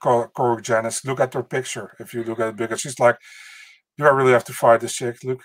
[0.62, 1.06] Janice.
[1.06, 1.96] Look at her picture.
[2.00, 3.18] If you look at it, because she's like,
[3.98, 5.24] do I really have to fight this chick?
[5.24, 5.42] Look.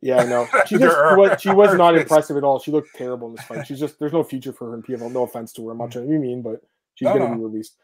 [0.00, 0.48] Yeah, I know.
[0.66, 2.58] She just she was, she was not impressive at all.
[2.58, 3.66] She looked terrible in this fight.
[3.66, 5.12] She's just there's no future for her in PFL.
[5.12, 5.72] No offense to her.
[5.72, 6.60] I'm not trying to be mean, but
[6.94, 7.34] she's no, gonna no.
[7.36, 7.76] be released.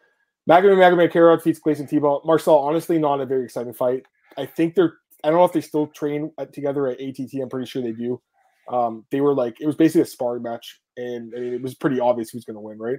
[0.48, 2.24] Magomed Magomedkerimov defeats Gleison Tibau.
[2.24, 4.04] Marcel, honestly, not a very exciting fight.
[4.36, 4.94] I think they're.
[5.24, 7.34] I don't know if they still train together at ATT.
[7.42, 8.20] I'm pretty sure they do.
[8.68, 11.74] Um, they were like it was basically a sparring match, and I mean it was
[11.74, 12.98] pretty obvious who's going to win, right?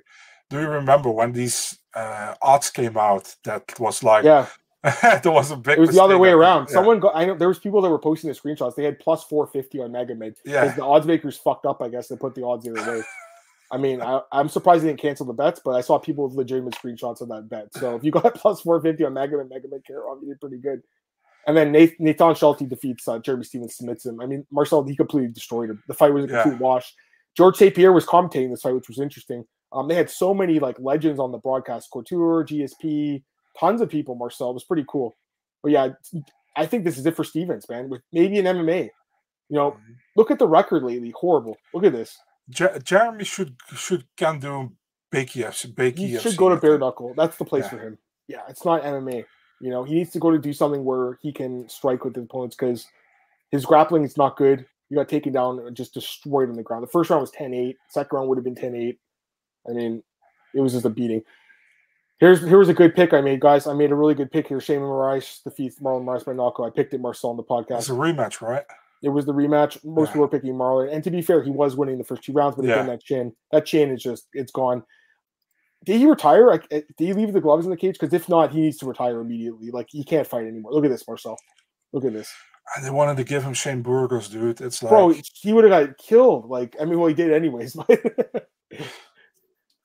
[0.50, 3.36] Do you remember when these uh, odds came out?
[3.46, 4.48] That was like yeah.
[5.24, 5.78] there was a big.
[5.78, 6.68] It was the other way around.
[6.70, 6.76] Yeah.
[6.76, 8.76] Someone, got, I know there was people that were posting the screenshots.
[8.76, 10.36] They had plus four fifty on Magomed.
[10.46, 11.82] Yeah, the odds makers fucked up.
[11.82, 13.04] I guess they put the odds the other way.
[13.72, 16.36] I mean, I, am surprised they didn't cancel the bets, but I saw people with
[16.36, 17.68] legitimate screenshots of that bet.
[17.76, 20.82] So if you got plus 450 on Mega and Mega Care, you did pretty good.
[21.48, 24.20] And then Nathan, Nathan Schulte defeats uh, Jeremy Stephens, submits him.
[24.22, 25.82] I mean, Marcel, he completely destroyed him.
[25.88, 26.58] The fight was a complete yeah.
[26.58, 26.94] wash.
[27.38, 27.74] George St.
[27.74, 29.46] Pierre was commentating this fight, which was interesting.
[29.72, 33.24] Um, they had so many like legends on the broadcast, Couture, GSP,
[33.60, 34.16] tons of people.
[34.16, 35.16] Marcel it was pretty cool.
[35.62, 35.90] But yeah,
[36.56, 37.90] I think this is it for Stephens, man.
[37.90, 38.90] With maybe an MMA.
[39.50, 39.94] You know, mm-hmm.
[40.16, 41.12] look at the record lately.
[41.16, 41.58] Horrible.
[41.74, 42.18] Look at this.
[42.50, 44.72] Jeremy should should can do
[45.14, 45.74] Bakey FC.
[45.74, 47.14] Bakey he should go to bare knuckle.
[47.16, 47.70] That's the place yeah.
[47.70, 47.98] for him.
[48.28, 49.26] Yeah, it's not MMA.
[49.62, 52.24] You know, he needs to go to do something where he can strike with his
[52.24, 52.88] opponents because
[53.52, 54.66] his grappling is not good.
[54.90, 56.84] You got taken down and just destroyed on the ground.
[56.84, 57.76] The first round was 10-8.
[57.90, 58.98] Second round would have been 10-8.
[59.70, 60.02] I mean,
[60.56, 61.24] it was just a beating.
[62.20, 63.66] Here's here's a good pick I made, guys.
[63.66, 64.58] I made a really good pick here.
[64.58, 66.68] Sheymon Moraes defeats Marlon Moraes by knockout.
[66.68, 67.80] I picked it Marcel on the podcast.
[67.80, 68.66] It's a rematch, right?
[69.02, 69.84] It was the rematch.
[69.84, 70.14] Most yeah.
[70.14, 72.56] people were picking Marlon, and to be fair, he was winning the first two rounds.
[72.56, 72.76] But yeah.
[72.76, 74.84] again, that chin, that chin is just it's gone.
[75.86, 76.48] Did he retire?
[76.48, 77.98] Like, eh, did he leave the gloves in the cage?
[77.98, 79.72] Because if not, he needs to retire immediately.
[79.72, 80.74] Like he can't fight anymore.
[80.74, 81.38] Look at this, Marcel.
[81.94, 82.32] Look at this.
[82.76, 84.62] And they wanted to give him Shane Burgos, dude.
[84.62, 86.50] It's like, bro, he would have got killed.
[86.50, 87.76] Like, I mean, well, he did anyways.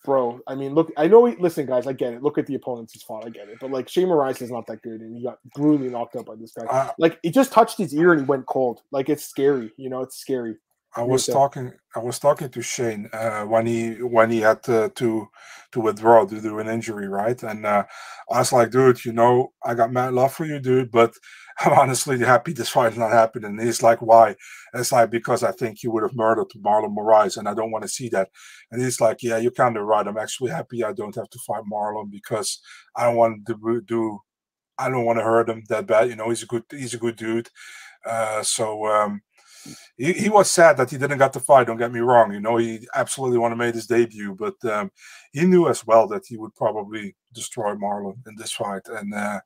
[0.04, 0.40] bro.
[0.46, 1.24] I mean, look, I know.
[1.24, 2.22] He, listen, guys, I get it.
[2.22, 3.24] Look at the opponents he's fought.
[3.24, 3.58] I get it.
[3.60, 6.36] But like, Sheymon Moraes is not that good, and he got brutally knocked out by
[6.36, 6.66] this guy.
[6.66, 8.82] Uh, like, he just touched his ear and he went cold.
[8.92, 9.72] Like, it's scary.
[9.76, 10.56] You know, it's scary.
[10.96, 11.72] I was talking.
[11.96, 15.28] I was talking to Shane uh, when he when he had to to,
[15.72, 17.42] to withdraw due to an injury, right?
[17.42, 17.84] And uh,
[18.30, 21.12] I was like, dude, you know, I got mad love for you, dude, but
[21.60, 23.50] I'm honestly happy this fight's not happening.
[23.50, 24.36] And he's like, why?
[24.74, 27.82] it's like because I think he would have murdered Marlon Moraes, and I don't want
[27.82, 28.30] to see that.
[28.70, 30.06] And he's like, yeah, you're kind of right.
[30.06, 32.60] I'm actually happy I don't have to fight Marlon because
[32.96, 34.18] I don't want to do.
[34.78, 36.08] I don't want to hurt him that bad.
[36.08, 36.64] You know, he's a good.
[36.70, 37.48] He's a good dude.
[38.04, 38.86] Uh, so.
[38.86, 39.22] Um,
[39.96, 41.66] he, he was sad that he didn't get the fight.
[41.66, 42.33] Don't get me wrong.
[42.33, 44.90] You know, he absolutely want to make his debut, but um,
[45.33, 48.83] he knew as well that he would probably destroy Marlon in this fight.
[48.88, 49.40] And uh,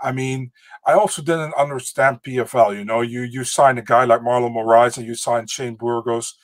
[0.00, 0.52] I mean,
[0.86, 2.76] I also didn't understand PFL.
[2.76, 6.36] You know, you you sign a guy like Marlon Moraes and you sign Shane Burgos.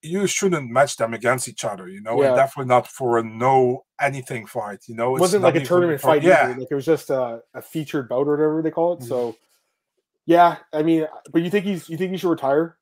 [0.00, 2.28] You shouldn't match them against each other, you know, yeah.
[2.28, 4.84] and definitely not for a no anything fight.
[4.86, 6.22] You know, it wasn't like a tournament fight.
[6.22, 9.00] Yeah, like it was just a, a featured bout or whatever they call it.
[9.00, 9.08] Mm-hmm.
[9.08, 9.36] So
[10.28, 12.76] yeah, I mean, but you think he's you think he should retire?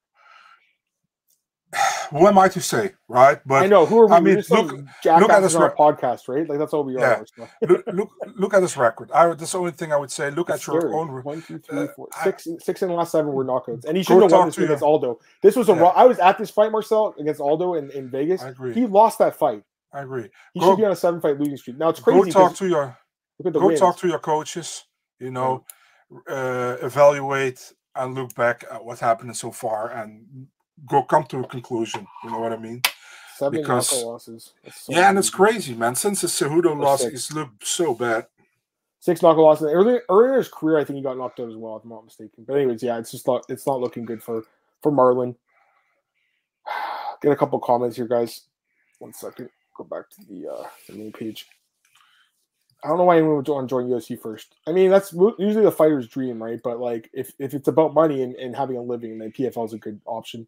[2.11, 3.41] What am I to say, right?
[3.45, 4.13] But I know who are we?
[4.13, 6.49] I mean, look, look at this rec- podcast, right?
[6.49, 7.21] Like that's all we yeah.
[7.21, 7.27] are.
[7.69, 9.11] look, look, look at this record.
[9.11, 10.31] I that's the only thing I would say.
[10.31, 11.23] Look at your own.
[11.25, 13.97] One, two, three, uh, four, six, I, six in the last seven were knockouts, and
[13.97, 15.19] he shouldn't have won this against Aldo.
[15.43, 15.75] This was a.
[15.75, 15.85] Yeah.
[15.85, 18.43] I was at this fight, Marcel, against Aldo in, in Vegas.
[18.43, 18.75] I agree.
[18.75, 19.63] He lost that fight.
[19.93, 20.29] I agree.
[20.55, 21.79] He go, should be on a seven fight losing streak.
[21.79, 22.31] Now it's crazy.
[22.31, 22.99] Go talk to your.
[23.39, 23.81] Look at the go wins.
[23.81, 24.85] talk to your coaches.
[25.19, 25.65] You know,
[26.29, 30.47] uh, evaluate and look back at what's happened so far and
[30.87, 32.07] go come to a conclusion.
[32.25, 32.83] You know what I mean?
[33.37, 34.53] Seven because losses.
[34.73, 35.95] So yeah, and it's crazy, man.
[35.95, 38.27] Since the Cejudo loss, it's looked so bad.
[39.01, 39.69] Six knockout losses.
[39.71, 41.91] Earlier, earlier in his career, I think he got knocked out as well, if I'm
[41.91, 42.45] not mistaken.
[42.47, 44.45] But anyways, yeah, it's just not it's not looking good for
[44.83, 45.37] for Marlon.
[47.23, 48.43] Get a couple comments here, guys.
[48.99, 49.51] One second.
[49.77, 51.47] Go back to the uh the main page.
[52.87, 54.55] I don't know why anyone would want to join UFC first.
[54.65, 56.61] I mean, that's usually the fighter's dream, right?
[56.63, 59.73] But like, if, if it's about money and, and having a living, then PFL is
[59.73, 60.47] a good option.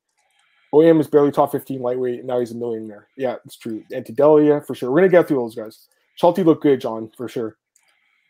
[0.73, 3.09] OEM is barely top 15 lightweight, and now he's a millionaire.
[3.17, 3.83] Yeah, it's true.
[3.93, 4.93] Ante Delija, for sure.
[4.93, 5.89] We're going to get through all those guys.
[6.15, 7.57] Schulte looked good, John, for sure.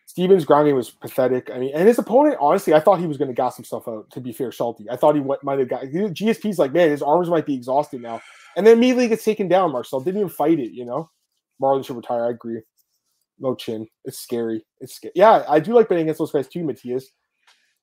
[0.06, 1.50] Stephens' grounding was pathetic.
[1.52, 4.10] I mean, and his opponent, honestly, I thought he was going to gas himself out,
[4.12, 4.86] to be fair, Schulte.
[4.90, 8.00] I thought he went, might have got GSP's like, man, his arms might be exhausted
[8.00, 8.22] now.
[8.56, 10.00] And then immediately gets taken down, Marcel.
[10.00, 11.10] Didn't even fight it, you know?
[11.60, 12.24] Marlon should retire.
[12.24, 12.62] I agree.
[13.40, 13.86] No chin.
[14.04, 14.64] It's scary.
[14.80, 15.12] It's scary.
[15.14, 17.08] Yeah, I do like betting against those guys too, Matthias.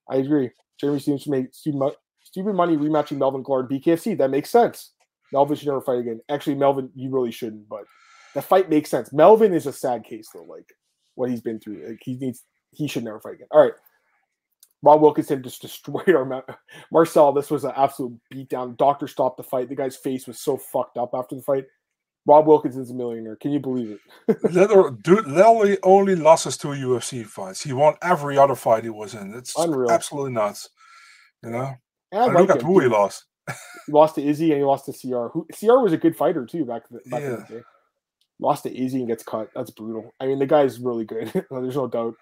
[0.09, 0.51] I agree.
[0.79, 4.17] Jeremy seems to make stupid, money rematching Melvin Guillard BKFC.
[4.17, 4.91] That makes sense.
[5.31, 6.21] Melvin should never fight again.
[6.29, 7.85] Actually, Melvin, you really shouldn't, but
[8.33, 9.11] the fight makes sense.
[9.13, 10.69] Melvin is a sad case though, like
[11.15, 11.87] what he's been through.
[11.87, 13.47] Like he needs he should never fight again.
[13.51, 13.73] All right.
[14.83, 16.43] Rob Wilkinson just destroyed our
[16.91, 17.31] Marcel.
[17.33, 18.77] This was an absolute beatdown.
[18.77, 19.69] Doctor stopped the fight.
[19.69, 21.65] The guy's face was so fucked up after the fight.
[22.27, 23.35] Rob Wilkinson's a millionaire.
[23.35, 25.03] Can you believe it?
[25.03, 27.63] Dude, Lely only losses two UFC fights.
[27.63, 29.33] He won every other fight he was in.
[29.35, 29.91] It's Unreal.
[29.91, 30.69] absolutely nuts.
[31.43, 31.75] You know?
[32.11, 33.25] And I, look at who he lost.
[33.47, 35.27] he lost to Izzy and he lost to CR.
[35.27, 37.27] Who CR was a good fighter too back, back yeah.
[37.27, 37.61] in the day.
[38.39, 39.49] Lost to Izzy and gets cut.
[39.55, 40.13] That's brutal.
[40.19, 41.31] I mean, the guy's really good.
[41.51, 42.15] There's no doubt.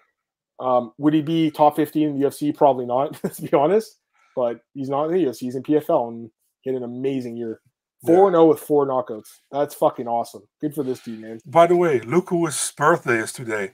[0.60, 2.54] Um, would he be top 15 in the UFC?
[2.54, 3.98] Probably not, let's be honest.
[4.36, 5.38] But he's not in the UFC.
[5.38, 7.60] He's in PFL and he had an amazing year.
[8.06, 9.28] 4 and 0 with four knockouts.
[9.50, 10.42] That's fucking awesome.
[10.60, 11.40] Good for this dude, man.
[11.46, 13.72] By the way, look whose birthday is today.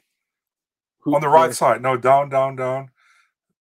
[1.00, 1.82] Who, On the right side.
[1.82, 2.90] No, down, down, down.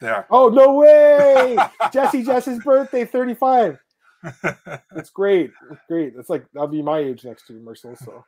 [0.02, 0.28] There.
[0.30, 1.58] Oh, no way.
[1.94, 3.80] Jesse Jess's birthday, 35.
[4.94, 5.52] That's great.
[5.70, 6.16] That's great.
[6.16, 7.96] That's like, that'll be my age next to Marcel.
[7.96, 8.24] So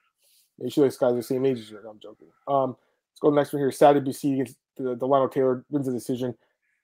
[0.60, 1.78] make sure these guys are the same age as you.
[1.78, 2.28] I'm joking.
[2.48, 2.70] Um,
[3.12, 3.72] let's go next one here.
[3.72, 6.34] Sadly, BC against the Dilano Taylor wins the decision.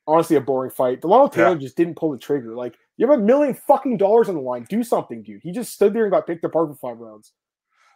[0.08, 1.02] Honestly, a boring fight.
[1.02, 1.56] Dilano Taylor yeah.
[1.56, 2.56] just didn't pull the trigger.
[2.56, 4.66] Like you have a million fucking dollars on the line.
[4.70, 5.42] Do something, dude.
[5.44, 7.34] He just stood there and got picked apart for five rounds.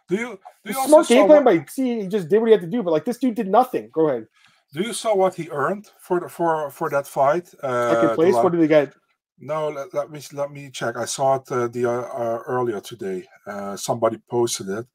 [0.08, 0.40] Do you?
[0.64, 2.82] Do you smart game plan by see he just did what he had to do,
[2.82, 3.88] but like this dude did nothing.
[3.92, 4.26] Go ahead.
[4.74, 7.52] Do you saw what he earned for the, for for that fight?
[7.62, 8.34] Uh, Second place.
[8.34, 8.94] What did he get?
[9.38, 10.96] No, let, let, me let me check.
[10.96, 13.24] I saw it uh, the uh, uh earlier today.
[13.46, 14.86] Uh, somebody posted it.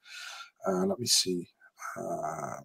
[0.68, 1.48] Uh, let me see.
[1.98, 2.64] Um,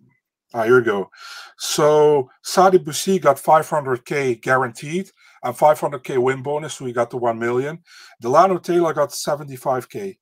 [0.55, 1.11] Ah, here we go.
[1.59, 5.11] So Sadibou Sy got 500k guaranteed
[5.43, 7.79] and 500k win bonus, so he got the 1 million.
[8.23, 10.19] Dilano Taylor got 75k.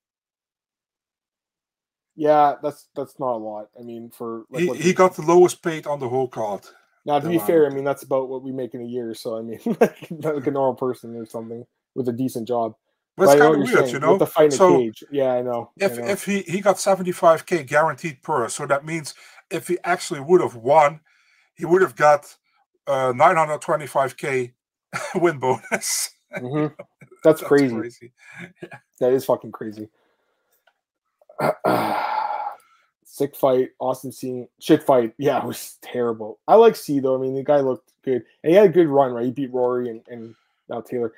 [2.16, 3.68] Yeah, that's that's not a lot.
[3.78, 6.62] I mean, for like, he, he got the lowest paid on the whole card.
[7.06, 7.30] Now, to Dilano.
[7.30, 9.14] be fair, I mean that's about what we make in a year.
[9.14, 11.64] So I mean, like, like a normal person or something
[11.94, 12.74] with a decent job.
[13.16, 14.10] But it's kind of weird, saying, you know.
[14.12, 15.04] With the fight so, cage.
[15.10, 15.70] Yeah, I know.
[15.76, 16.08] If I know.
[16.08, 19.14] if he he got 75k guaranteed per, so that means
[19.50, 21.00] if he actually would have won,
[21.54, 22.34] he would have got
[22.86, 24.52] uh, 925k
[25.16, 26.10] win bonus.
[26.30, 26.72] Mm-hmm.
[27.24, 27.74] That's, That's, crazy.
[27.74, 28.12] crazy.
[29.00, 29.88] That is fucking crazy.
[33.04, 35.12] Sick fight, Austin seeing shit fight.
[35.18, 36.38] Yeah, it was terrible.
[36.46, 37.16] I like C though.
[37.16, 39.10] I mean, the guy looked good, and he had a good run.
[39.10, 40.36] Right, he beat Rory and, and
[40.68, 41.12] now Taylor.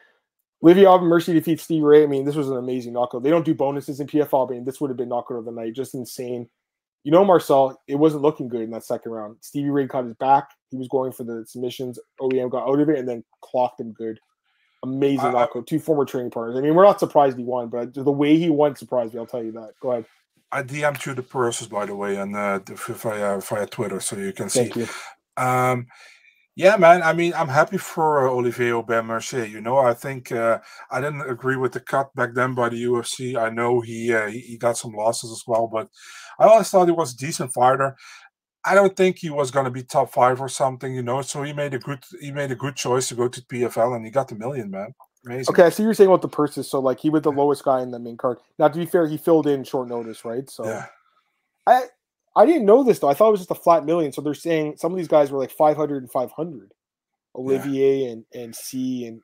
[0.63, 2.05] Livia Mercy defeats Steve Ray.
[2.05, 3.23] I mean, this was an amazing knockout.
[3.23, 4.49] They don't do bonuses in PFL.
[4.49, 5.75] I mean, this would have been knockout of the night.
[5.75, 6.49] Just insane
[7.05, 9.37] you know, Marcel, it wasn't looking good in that second round.
[9.41, 10.51] Stevie Ray caught his back.
[10.71, 11.99] He was going for the submissions.
[12.21, 14.21] OEM got out of it and then clocked him good.
[14.85, 15.67] Amazing uh, knockout.
[15.67, 16.57] Two former training partners.
[16.57, 19.21] I mean, we're not surprised he won, but the way he won surprised me.
[19.21, 19.73] I'll tell you that.
[19.81, 20.07] Go ahead.
[20.51, 24.33] I DM'd you the purses, by the way, and uh, via via Twitter, so you
[24.33, 24.81] can Thank see.
[24.81, 24.89] You.
[25.43, 25.87] Um,
[26.55, 27.03] yeah, man.
[27.03, 29.45] I mean, I'm happy for uh, Olivier Aubin Mercier.
[29.45, 30.59] You know, I think uh,
[30.91, 33.37] I didn't agree with the cut back then by the UFC.
[33.37, 35.89] I know he, uh, he, he got some losses as well, but
[36.39, 37.97] I always thought he was a decent fighter.
[38.65, 41.23] I don't think he was going to be top five or something, you know.
[41.23, 44.05] So he made a good he made a good choice to go to PFL, and
[44.05, 44.95] he got the million, man.
[45.25, 45.53] Amazing.
[45.53, 46.69] Okay, I see you're saying about the purses.
[46.69, 48.39] So like he was the lowest guy in the main card.
[48.59, 50.49] Now, to be fair, he filled in short notice, right?
[50.51, 50.87] So yeah.
[51.67, 51.85] I
[52.35, 53.09] I didn't know this though.
[53.09, 54.13] I thought it was just a flat million.
[54.13, 56.73] So they're saying some of these guys were like 500 and 500.
[57.35, 58.11] Olivier yeah.
[58.11, 59.23] and and C and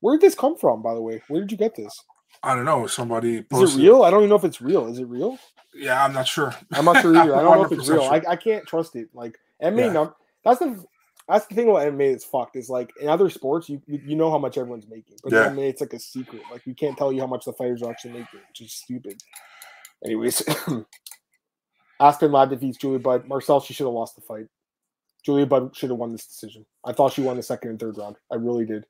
[0.00, 0.82] where did this come from?
[0.82, 1.98] By the way, where did you get this?
[2.42, 2.86] I don't know.
[2.86, 3.68] Somebody posted.
[3.68, 4.02] is it real?
[4.02, 4.86] I don't even know if it's real.
[4.88, 5.38] Is it real?
[5.74, 6.54] Yeah, I'm not sure.
[6.72, 7.34] I'm not sure either.
[7.34, 8.02] I don't know if it's real.
[8.02, 8.12] Sure.
[8.12, 9.08] I, I can't trust it.
[9.14, 9.92] Like MMA, yeah.
[9.92, 10.14] num-
[10.44, 10.84] that's the
[11.28, 12.56] that's the thing about MMA that's fucked.
[12.56, 15.48] Is like in other sports, you you know how much everyone's making, but yeah.
[15.48, 16.42] MMA, it's like a secret.
[16.50, 19.22] Like we can't tell you how much the fighters are actually making, which is stupid.
[20.04, 20.42] Anyways,
[22.04, 23.26] Aspen Ladd defeats Julia Budd.
[23.26, 24.46] Marcel, she should have lost the fight.
[25.24, 26.66] Julia Budd should have won this decision.
[26.84, 28.16] I thought she won the second and third round.
[28.30, 28.84] I really did.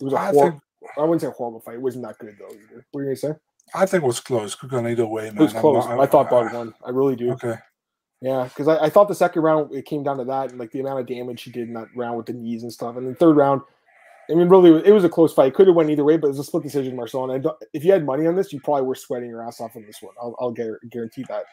[0.00, 0.62] It was a horrible.
[0.96, 1.74] I wouldn't say a horrible fight.
[1.74, 2.86] It wasn't that good though either.
[2.92, 3.32] What are you gonna say?
[3.74, 4.54] I think it was close.
[4.54, 5.38] Could go either way, man.
[5.38, 5.84] It was close.
[5.86, 6.74] I, I, thought Budd won.
[6.84, 7.32] I really do.
[7.32, 7.54] Okay.
[8.20, 10.70] Yeah, because I, I, thought the second round it came down to that and like
[10.70, 12.96] the amount of damage she did in that round with the knees and stuff.
[12.96, 13.62] And then third round,
[14.30, 15.54] I mean, really, it was a close fight.
[15.54, 17.28] Could have went either way, but it was a split decision, Marcel.
[17.28, 19.84] And if you had money on this, you probably were sweating your ass off on
[19.84, 20.14] this one.
[20.20, 21.44] I'll, I'll guarantee that.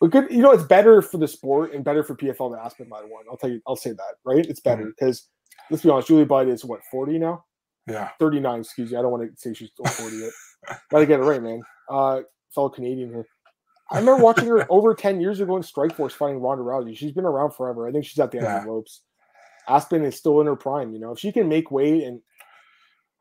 [0.00, 2.88] But good, you know, it's better for the sport and better for PFL than Aspen
[2.88, 3.24] might have won.
[3.30, 4.44] I'll tell you, I'll say that, right?
[4.46, 5.28] It's better because
[5.70, 7.44] let's be honest, Julie Budd is what forty now,
[7.86, 8.08] Yeah.
[8.18, 8.60] thirty nine.
[8.60, 10.32] Excuse me, I don't want to say she's still forty yet.
[10.90, 11.62] Gotta get it right, man.
[11.88, 12.20] Uh,
[12.54, 13.26] fellow Canadian here.
[13.92, 16.96] I remember watching her over ten years ago in Strikeforce fighting Ronda Rousey.
[16.96, 17.86] She's been around forever.
[17.86, 18.60] I think she's at the end of Yeah.
[18.60, 19.02] the ropes.
[19.68, 20.92] Aspen is still in her prime.
[20.94, 22.20] You know, if she can make weight and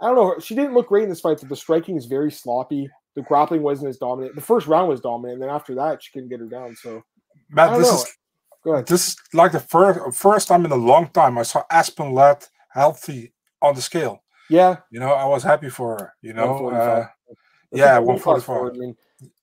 [0.01, 1.39] I don't know, she didn't look great in this fight.
[1.41, 2.89] But the striking is very sloppy.
[3.19, 4.35] The grappling wasn't as dominant.
[4.35, 6.73] The first round was dominant, and then after that, she couldn't get her down.
[6.77, 7.03] So
[7.49, 7.95] Matt, this know.
[7.95, 8.17] is
[8.63, 8.87] go ahead.
[8.87, 12.45] this is like the first first time in a long time I saw Aspen Ladd
[12.69, 14.23] healthy on the scale.
[14.49, 16.13] Yeah, You know, I was happy for her.
[16.21, 17.07] You know, uh,
[17.73, 18.73] yeah, a 145.
[18.73, 18.95] I mean,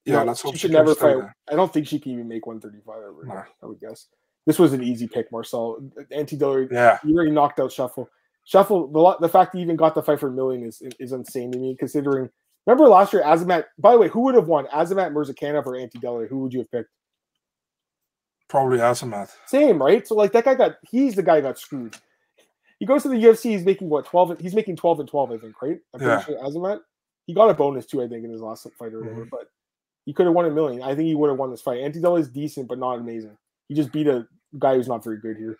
[0.06, 1.16] yeah, know, she hope should never fight.
[1.16, 1.36] there.
[1.52, 3.26] I don't think she can even make 135 ever.
[3.26, 3.44] No.
[3.62, 4.06] I would guess.
[4.46, 5.78] This was an easy pick, Marcel.
[6.10, 8.06] Ante Delija, Yeah, you already knocked out Scheffel.
[8.50, 11.52] Scheffel, the, the fact he even got the fight for a million is is insane
[11.52, 12.30] to me, considering.
[12.66, 13.64] Remember last year, Azamat.
[13.78, 16.28] By the way, who would have won, Azamat Murzakanov or Ante Delija?
[16.28, 16.90] Who would you have picked?
[18.48, 19.28] probably Azamat.
[19.46, 20.06] Same, right?
[20.06, 20.76] So like that guy got.
[20.88, 21.96] He's the guy who got screwed.
[22.78, 23.50] He goes to the UFC.
[23.50, 24.38] He's making what 12.
[24.40, 25.78] He's making 12 and 12, I think, right?
[25.94, 26.20] I'm Yeah.
[26.22, 26.80] pretty sure Azamat.
[27.26, 29.24] He got a bonus too, I think, in his last fight or whatever.
[29.26, 29.30] Mhm.
[29.30, 29.48] But
[30.04, 30.80] he could have won a million.
[30.82, 31.80] I think he would have won this fight.
[31.80, 33.36] Ante Delija is decent, but not amazing.
[33.66, 34.28] He just beat a
[34.60, 35.58] guy who's not very good here.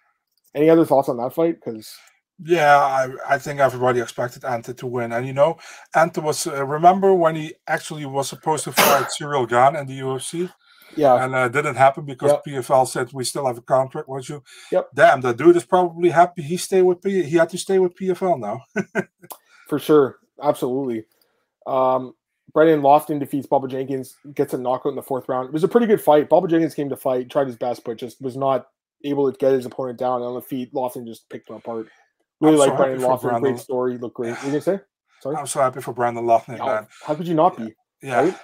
[0.54, 1.56] Any other thoughts on that fight?
[1.56, 1.92] Because
[2.42, 5.56] Yeah, I, I think everybody expected Ante to win, and you know,
[5.94, 6.46] Ante was.
[6.46, 10.52] Uh, remember when he actually was supposed to fight Cyril Gane in the UFC,
[10.96, 12.44] yeah, and uh, didn't happen because Yep.
[12.44, 14.42] PFL said we still have a contract with you.
[14.70, 14.90] Yep.
[14.94, 17.22] Damn, the dude is probably happy he stayed with P.
[17.22, 18.60] He had to stay with PFL now.
[19.68, 21.06] for sure, absolutely.
[21.66, 22.14] Um,
[22.52, 25.48] Brendan Loughnane defeats Bubba Jenkins, gets a knockout in the fourth round.
[25.48, 26.28] It was a pretty good fight.
[26.28, 28.66] Bubba Jenkins came to fight, tried his best, but just was not
[29.04, 30.72] able to get his opponent down on the feet.
[30.74, 31.88] Loughnane just picked him apart.
[32.40, 32.76] Really I'm so like
[33.20, 33.52] for Brandon.
[33.52, 33.92] Great story.
[33.92, 34.30] He looked great.
[34.30, 34.80] What were you gonna say?
[35.20, 35.36] Sorry.
[35.36, 36.86] I'm so happy for Brandon How, man.
[37.04, 37.74] how could you not be?
[38.02, 38.38] Yeah, Right?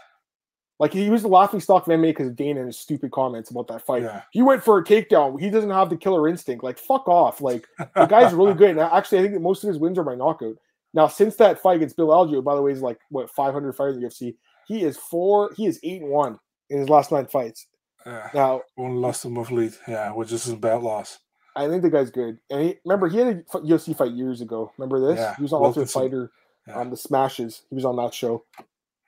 [0.79, 3.51] Like he was the laughing stock of MMA because of Dana and his stupid comments
[3.53, 4.03] about that fight.
[4.03, 5.39] yeah, He went for a takedown.
[5.39, 6.65] He doesn't have the killer instinct.
[6.65, 7.41] Like fuck off.
[7.41, 8.71] Like the guy's really good.
[8.71, 10.57] And actually, I think that most of his wins are by knockout.
[10.95, 13.97] Now, since that fight against Bill Algeo, by the way, is like what 500 fighters
[13.97, 14.35] in the UFC.
[14.67, 15.53] He is four.
[15.57, 17.67] He is eight and one in his last nine fights.
[18.05, 18.31] yeah.
[18.35, 19.75] Now, One lost to lead.
[19.87, 21.19] Yeah, which is a bad loss.
[21.57, 22.39] I think the guy's good.
[22.51, 24.73] And he, remember, he had a UFC fight years ago.
[24.79, 25.19] Remember this?
[25.19, 26.31] Yeah, He was on Ultimate Fighter,
[26.67, 26.81] Yeah.
[26.81, 27.63] um, the Smashes.
[27.69, 28.45] He was on that show.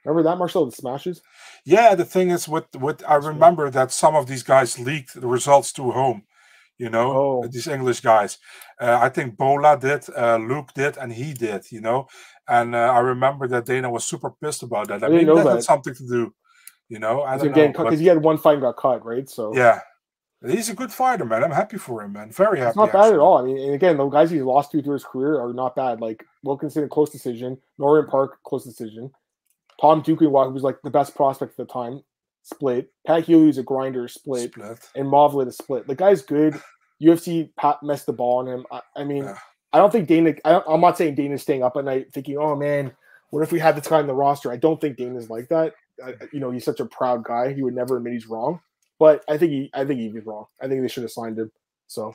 [0.05, 0.67] Remember that, Marcel?
[0.67, 1.23] The Smashes.
[1.65, 5.27] Yeah, the thing is, with with I remember that some of these guys leaked the
[5.27, 6.25] results to home.
[6.77, 7.47] You know, Oh.
[7.47, 8.37] these English guys.
[8.81, 11.63] Uh, I think Bola did, uh, Luke did, and he did.
[11.71, 12.09] You know,
[12.49, 15.03] and uh, I remember that Dana was super pissed about that.
[15.03, 16.35] I I mean, know that, had something to do.
[16.91, 17.69] You know, I don't know.
[17.69, 19.27] because he had one fight and got cut, right?
[19.31, 19.81] So yeah,
[20.47, 21.43] he's a good fighter, man.
[21.45, 22.31] I'm happy for him, man.
[22.31, 22.69] Very happy.
[22.71, 23.39] It's not bad at all.
[23.39, 26.01] I mean, and again, the guys he's lost to through his career are not bad.
[26.01, 27.59] Like Wilkinson, a close decision.
[27.79, 29.11] Norman Parke, close decision.
[29.81, 32.03] Tom Duquesnoy, who was like the best prospect at the time,
[32.43, 32.91] split.
[33.07, 34.53] Pat Healy, who's a grinder, split.
[34.53, 34.79] Split.
[34.95, 35.87] And Movlet is split.
[35.87, 36.61] The guy's good.
[37.03, 38.65] UFC pat messed the ball on him.
[38.71, 39.37] I, I mean, Yeah.
[39.73, 40.35] I don't think Dana.
[40.45, 42.93] I I'm not saying Dana's staying up at night thinking, "Oh man,
[43.31, 45.75] what if we had this guy in the roster?" I don't think Dana's like that.
[46.05, 47.53] I, you know, he's such a proud guy.
[47.53, 48.61] He would never admit he's wrong.
[48.99, 50.47] But I think he, I think he's wrong.
[50.63, 51.51] I think they should have signed him.
[51.89, 52.15] So,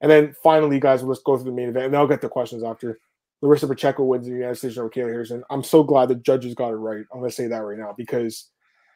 [0.00, 2.28] and then finally, guys, we'll just go through the main event, and I'll get the
[2.28, 2.98] questions after.
[3.42, 5.42] Larissa Pacheco wins the United States over Kayla Harrison.
[5.50, 7.04] I'm so glad the judges got it right.
[7.12, 8.48] I'm going to say that right now because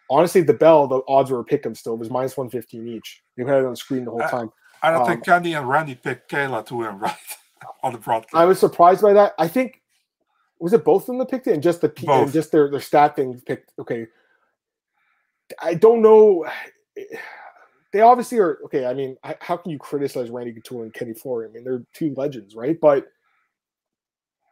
[0.08, 1.94] honestly, the bell, the odds were a pick 'em still.
[1.94, 3.22] It was minus 115 each.
[3.36, 4.50] They had it on the screen the whole time.
[4.82, 7.14] I don't Um, think Candy and Randy picked Kayla to him, right?
[7.82, 8.34] On the broadcast.
[8.36, 9.34] I was surprised by that.
[9.38, 9.82] I think
[10.60, 12.70] was it both of them that picked it, and just the P- and just their
[12.70, 13.72] their stat thing picked.
[13.78, 14.06] Okay,
[15.60, 16.46] I don't know.
[17.90, 18.84] They obviously are okay.
[18.84, 21.50] I mean, how can you criticize Randy Couture and Kenny Florian?
[21.50, 22.78] I mean, they're two legends, right?
[22.78, 23.06] But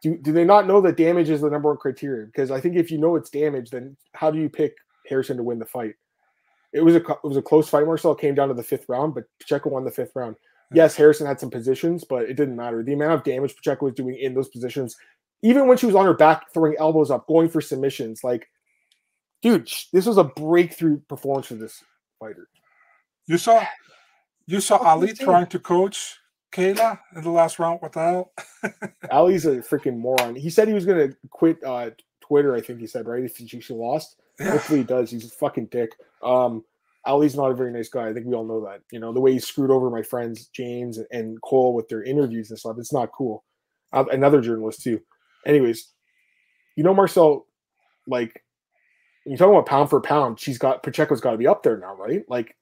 [0.01, 2.25] do do they not know that damage is the number one criteria?
[2.25, 4.75] Because I think if you know it's damage, then how do you pick
[5.07, 5.93] Harrison to win the fight?
[6.73, 7.85] It was a it was a close fight.
[7.85, 10.35] Marcel came down to the fifth round, but Pacheco won the fifth round.
[10.73, 12.83] Yes, Harrison had some positions, but it didn't matter.
[12.83, 14.97] The amount of damage Pacheco was doing in those positions,
[15.41, 18.49] even when she was on her back, throwing elbows up, going for submissions, like,
[19.41, 21.83] dude, this was a breakthrough performance for this
[22.19, 22.49] fighter.
[23.25, 23.65] You saw,
[24.45, 26.17] you saw Fucking Ali trying to coach
[26.51, 27.81] Kayla in the last round.
[27.81, 28.33] What the hell?
[29.11, 30.35] Ali's a freaking moron.
[30.35, 32.55] He said he was going to quit uh, Twitter.
[32.55, 34.21] I think he said right if she, she lost.
[34.39, 34.51] Yeah.
[34.51, 35.11] Hopefully he does.
[35.11, 35.91] He's a fucking dick.
[36.23, 36.63] Um,
[37.05, 38.09] Ali's not a very nice guy.
[38.09, 38.81] I think we all know that.
[38.91, 42.49] You know the way he screwed over my friends James and Cole with their interviews
[42.49, 42.75] and stuff.
[42.77, 43.45] It's not cool.
[43.93, 44.99] Uh, another journalist too.
[45.45, 45.93] Anyways,
[46.75, 47.47] you know Marcel,
[48.07, 48.43] like
[49.27, 51.77] when you talk about pound for pound, she's got Pacheco's got to be up there
[51.77, 52.23] now, right?
[52.29, 52.55] Like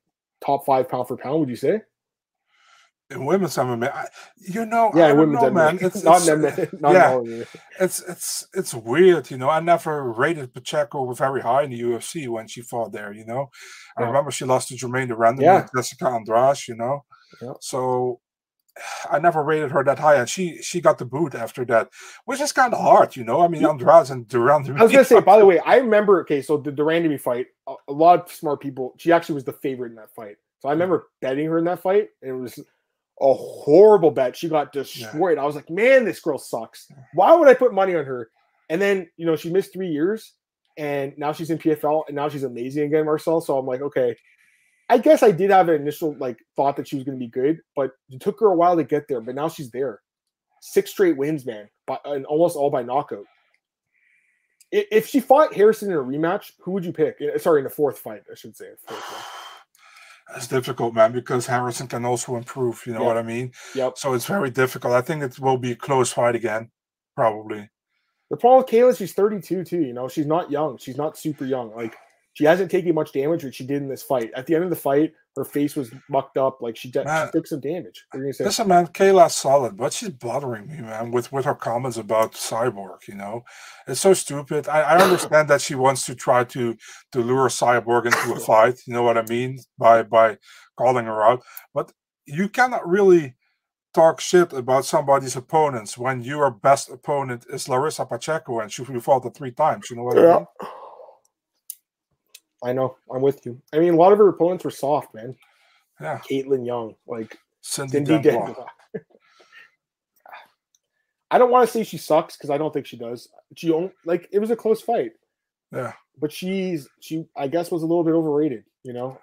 [0.43, 1.39] top five pound for pound.
[1.41, 1.81] Would you say?
[3.11, 3.93] in women's MMA.
[3.93, 5.53] I, you know, Yeah, I women's know, MMA.
[5.53, 5.77] man.
[5.79, 7.07] It's, not it's, in MMA, not yeah.
[7.09, 7.47] in all of it.
[7.79, 9.47] it's it's it's weird, you know.
[9.47, 13.51] I never rated Pacheco very high in the UFC when she fought there, you know.
[13.95, 14.07] I Yeah.
[14.07, 15.61] remember she lost to Germaine Durand Yeah.
[15.61, 17.05] and Jessica Andrade, you know.
[17.43, 17.53] Yeah.
[17.61, 18.21] So
[19.09, 21.89] I never rated her that high, and she she got the boot after that,
[22.25, 23.41] which is kind of hard, you know.
[23.41, 24.67] I mean, Andrade and Durand.
[24.77, 26.21] I was gonna say, by the way, I remember.
[26.21, 28.93] Okay, so the de Randamie fight, a, a lot of smart people.
[28.97, 30.35] She actually was the favorite in that fight.
[30.59, 32.59] So I remember betting her in that fight, and it was
[33.21, 34.35] a horrible bet.
[34.35, 35.37] She got destroyed.
[35.37, 36.87] I was like, man, this girl sucks.
[37.13, 38.29] Why would I put money on her?
[38.69, 40.33] And then you know she missed three years,
[40.77, 43.39] and now she's in PFL, and now she's amazing again, Marcel.
[43.39, 44.17] So I'm like, okay.
[44.89, 47.29] I guess I did have an initial like thought that she was going to be
[47.29, 49.21] good, but it took her a while to get there.
[49.21, 50.01] But now she's there.
[50.61, 53.25] Six straight wins, man, but and almost all by knockout.
[54.71, 57.17] If she fought Harrison in a rematch, who would you pick?
[57.37, 58.71] Sorry, in the fourth fight, I should say.
[60.35, 62.83] It's difficult, man, because Harrison can also improve.
[62.85, 63.05] You know Yeah.
[63.05, 63.53] what I mean?
[63.75, 63.97] Yep.
[63.97, 64.93] So it's very difficult.
[64.93, 66.71] I think it will be a close fight again,
[67.15, 67.69] probably.
[68.31, 69.81] The problem with Kayla, she's 32 too.
[69.81, 70.77] You know, she's not young.
[70.77, 71.73] She's not super young.
[71.75, 71.95] Like
[72.35, 74.29] she hasn't taken much damage, which she did in this fight.
[74.35, 76.61] At the end of the fight, her face was mucked up.
[76.61, 77.27] Like she, de- Man.
[77.27, 78.05] she took some damage.
[78.11, 78.43] What are you gonna say?
[78.45, 83.07] Listen, man, Kayla's solid, but she's bothering me, man, with with her comments about Cyborg.
[83.07, 83.43] You know,
[83.87, 84.67] it's so stupid.
[84.67, 86.75] I, I understand that she wants to try to
[87.13, 88.79] to lure Cyborg into a fight.
[88.85, 90.37] You know what I mean by by
[90.77, 91.41] calling her out,
[91.73, 91.91] but
[92.25, 93.35] you cannot really
[93.93, 99.23] talk shit about somebody's opponents when your best opponent is Larissa Pacheco and she fought
[99.23, 99.89] her three times.
[99.89, 100.35] You know what I Yeah.
[100.37, 100.47] mean?
[102.65, 102.97] I know.
[103.13, 103.61] I'm with you.
[103.71, 105.35] I mean, a lot of her opponents were soft, man.
[106.01, 108.31] Yeah, Kaitlin Young, like Cindy, Cindy.
[111.31, 113.29] I don't want to say she sucks because I don't think she does.
[113.55, 115.11] She don't like it was a close fight.
[115.71, 115.93] Yeah.
[116.19, 118.63] but she's she I guess was a little bit overrated.
[118.83, 119.19] You know,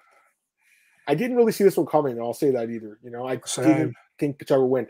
[1.09, 2.20] I didn't really see this one coming.
[2.20, 2.98] I'll say that either.
[3.02, 3.64] You know, I Same.
[3.66, 4.88] didn't think Pacheco would win.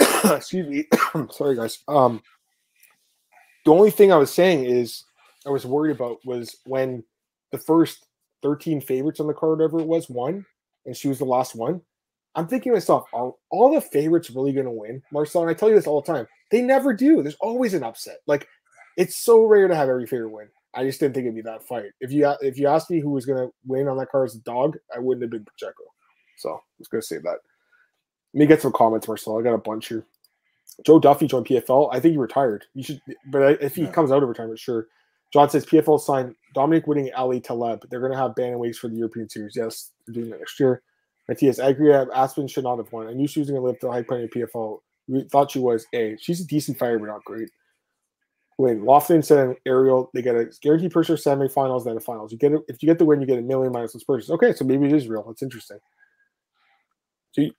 [0.36, 0.86] Excuse me,
[1.30, 1.78] sorry guys.
[1.88, 2.22] Um,
[3.64, 5.04] the only thing I was saying is
[5.46, 7.04] I was worried about was when
[7.52, 8.06] the first
[8.42, 10.44] thirteen favorites on the card, whatever it was, won,
[10.86, 11.80] and she was the last one.
[12.34, 15.42] I'm thinking to myself, are all the favorites really going to win, Marcel?
[15.42, 16.26] And I tell you this all the time.
[16.50, 17.22] They never do.
[17.22, 18.18] There's always an upset.
[18.26, 18.48] Like
[18.96, 20.48] it's so rare to have every favorite win.
[20.74, 21.90] I just didn't think it'd be that fight.
[22.00, 24.34] If you if you asked me who was going to win on that card as
[24.36, 25.84] a dog, I wouldn't have been Pacheco.
[26.38, 27.38] So I was going to say that.
[28.34, 29.38] Let me get some comments, Marcel.
[29.38, 30.06] I got a bunch here.
[30.86, 31.90] Joe Duffy joined PFL.
[31.92, 32.64] I think he retired.
[32.74, 33.90] You should, but if he Yeah.
[33.90, 34.86] comes out of retirement, sure.
[35.32, 37.88] John says PFL signed Dominic winning Ali Taleb.
[37.90, 39.56] They're going to have bantamweights for the European Series.
[39.56, 40.82] Yes, they're doing that next year.
[41.28, 41.92] Matthias, I agree.
[41.92, 43.06] Aspen should not have won.
[43.06, 44.80] I knew she was going to live to the high point of PFL.
[45.08, 45.86] We thought she was.
[45.94, 46.16] A.
[46.20, 47.48] She's a decent fighter, but not great.
[48.58, 48.82] Win.
[48.82, 52.32] Lofton said Ariel, they get a guaranteed for semifinals, then the finals.
[52.32, 54.30] You get it if you get the win, you get a million minus those purses.
[54.30, 55.24] Okay, so maybe it is real.
[55.26, 55.78] That's interesting.
[57.32, 57.52] So, you,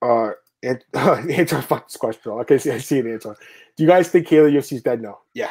[0.00, 0.30] uh,
[0.62, 0.82] and,
[1.30, 2.32] answer fuck this question.
[2.32, 3.36] Okay, see, I see an answer.
[3.76, 5.18] Do you guys think Kayla UFC's dead now?
[5.34, 5.50] Yeah,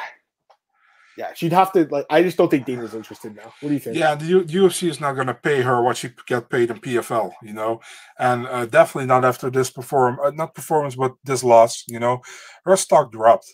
[1.20, 1.34] yeah.
[1.36, 2.06] She'd have to like.
[2.10, 3.52] I just don't think Dana's interested now.
[3.60, 3.98] What do you think?
[3.98, 6.80] Yeah, the U- UFC is not going to pay her what she get paid in
[6.80, 7.82] PFL, you know,
[8.18, 11.84] and uh, definitely not after this perform, uh, not performance, but this loss.
[11.90, 12.22] You know,
[12.64, 13.54] her stock dropped.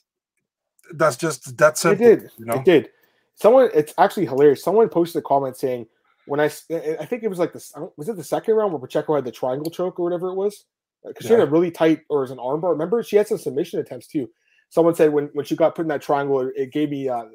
[0.93, 2.29] That's just that It did.
[2.37, 2.89] You know, It did.
[3.33, 4.63] Someone, it's actually hilarious.
[4.63, 5.87] Someone posted a comment saying,
[6.27, 7.73] "When I, I think it was like this.
[7.97, 10.65] Was it the second round where Pacheco had the triangle choke or whatever it was?
[11.03, 12.71] Because she had a really tight, or as an armbar.
[12.71, 14.29] Remember, she had some submission attempts too.
[14.69, 17.25] Someone said when when she got put in that triangle, it, it gave me uh,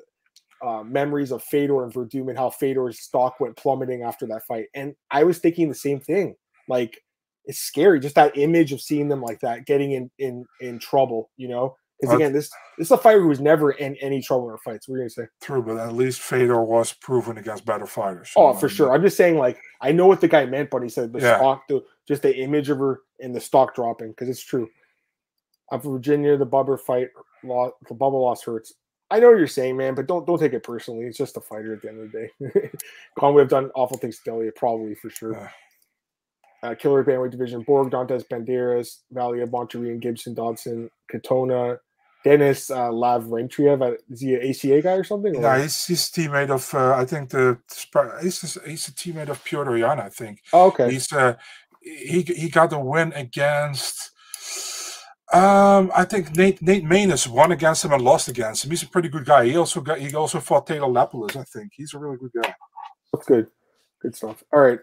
[0.62, 4.66] uh, memories of Fedor and Werdum and how Fedor's stock went plummeting after that fight.
[4.74, 6.36] And I was thinking the same thing.
[6.68, 7.02] Like
[7.46, 11.30] it's scary, just that image of seeing them like that, getting in in in trouble.
[11.36, 14.44] You know, because again, this this is a fighter who was never in any trouble
[14.46, 14.88] in her fights.
[14.88, 15.26] We're gonna say?
[15.40, 18.30] true, but at least Fedor was proven against better fighters.
[18.36, 18.88] Oh, for sure.
[18.88, 18.96] mean?
[18.96, 21.36] I'm just saying, like, I know what the guy meant, but he said the Yeah.
[21.36, 24.68] stock, the, just the image of her and the stock dropping, because it's true.
[25.70, 26.36] I'm from Virginia.
[26.36, 27.08] The Bubba fight,
[27.44, 28.74] loss, the bubble loss hurts.
[29.10, 31.04] I know what you're saying, man, but don't don't take it personally.
[31.04, 32.70] It's just a fighter at the end of the day.
[33.18, 35.52] Khan would have done awful things to Delija, probably for sure.
[36.62, 41.78] Uh, killer bandweight division: Borg, Dantes, Banderas, Valia, Monterey, and Gibson, Dodson, Katona,
[42.22, 43.96] Dennis uh, Lavrentiev.
[44.10, 45.34] Is he an ACA guy or something?
[45.34, 47.58] or- Yeah, he's, he's teammate of uh, I think the
[48.22, 50.00] he's he's a teammate of Petr Yan.
[50.00, 50.90] I think oh, okay.
[50.90, 51.34] he's uh,
[51.80, 54.10] he he got the win against.
[55.32, 58.70] Um, I think Nate Nate Maness won against him and lost against him.
[58.70, 59.46] He's a pretty good guy.
[59.46, 61.36] He also got he also fought Taylor Lapilus.
[61.36, 62.54] I think he's a really good guy.
[63.12, 63.46] That's good.
[64.02, 64.42] Good stuff.
[64.52, 64.80] All right.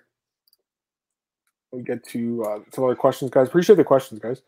[1.71, 3.47] We get to uh, some other questions, guys.
[3.47, 4.41] Appreciate the questions, guys.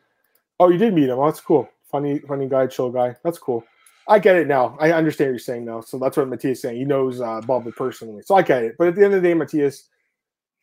[0.59, 1.19] Oh, you did meet him.
[1.19, 1.67] Oh, that's cool.
[1.91, 3.15] Funny, funny guy, chill guy.
[3.23, 3.65] That's cool.
[4.07, 4.77] I get it now.
[4.79, 5.81] I understand what you're saying now.
[5.81, 6.77] So that's what Matthias saying.
[6.77, 8.23] He knows uh, Bubba personally.
[8.23, 8.75] So I get it.
[8.77, 9.89] But at the end of the day, Matthias,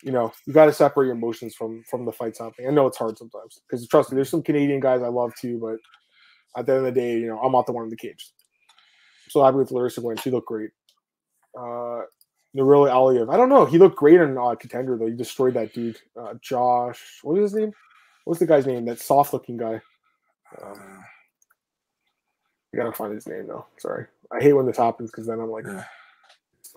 [0.02, 2.68] you know, you got to separate your emotions from from the fights happening.
[2.68, 5.58] I know it's hard sometimes because trust me, there's some Canadian guys I love too,
[5.58, 5.78] but
[6.58, 8.30] at the end of the day, you know, I'm not the one in the cage.
[9.28, 10.16] So happy with Larissa win.
[10.16, 10.70] She looked great.
[11.58, 12.02] Uh,
[12.56, 13.32] Nurullo Aliev.
[13.32, 13.66] I don't know.
[13.66, 15.06] He looked great in uh, contender though.
[15.06, 15.98] He destroyed that dude.
[16.18, 17.18] Uh, Josh.
[17.22, 17.72] What is his name?
[18.24, 18.84] What's the guy's name?
[18.84, 19.80] That soft looking guy.
[20.62, 21.04] Um,
[22.72, 23.66] I gotta find his name though.
[23.78, 24.06] Sorry.
[24.32, 25.84] I hate when this happens because then I'm like, Yeah.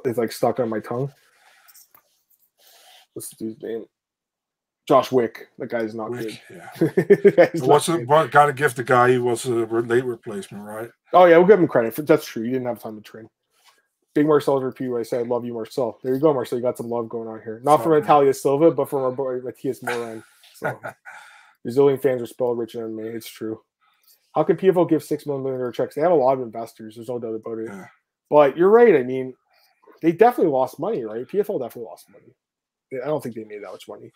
[0.06, 1.12] it's like stuck on my tongue.
[3.20, 3.84] What's the dude's name?
[4.88, 5.50] Josh Wick.
[5.58, 7.36] That guy's not Wick, good.
[7.54, 8.10] Not What's good.
[8.10, 10.90] it, gotta give the guy he was a late replacement, right?
[11.12, 11.94] Oh yeah, we'll give him credit.
[11.94, 12.44] For, that's true.
[12.44, 13.28] You didn't have time to train.
[14.16, 15.20] Big Marcel repeat what I said.
[15.20, 16.00] I love you, Marcel.
[16.02, 16.58] There you go, Marcel.
[16.60, 17.60] You got some love going on here.
[17.62, 17.92] Not from.
[17.92, 20.24] Natalia Silva, but from our boy Matthias Moran.
[20.56, 20.80] So
[21.64, 23.04] Brazilian fans are spelled richer than me.
[23.04, 23.62] It's true.
[24.34, 25.94] How can PFL give six million dollar checks?
[25.94, 26.96] They have a lot of investors.
[26.96, 27.68] There's no doubt about it.
[27.68, 27.88] Yeah.
[28.30, 28.96] But you're right.
[28.96, 29.34] I mean,
[30.02, 31.28] they definitely lost money, right?
[31.28, 32.34] PFL definitely lost money.
[32.94, 34.12] I don't think they made that much money.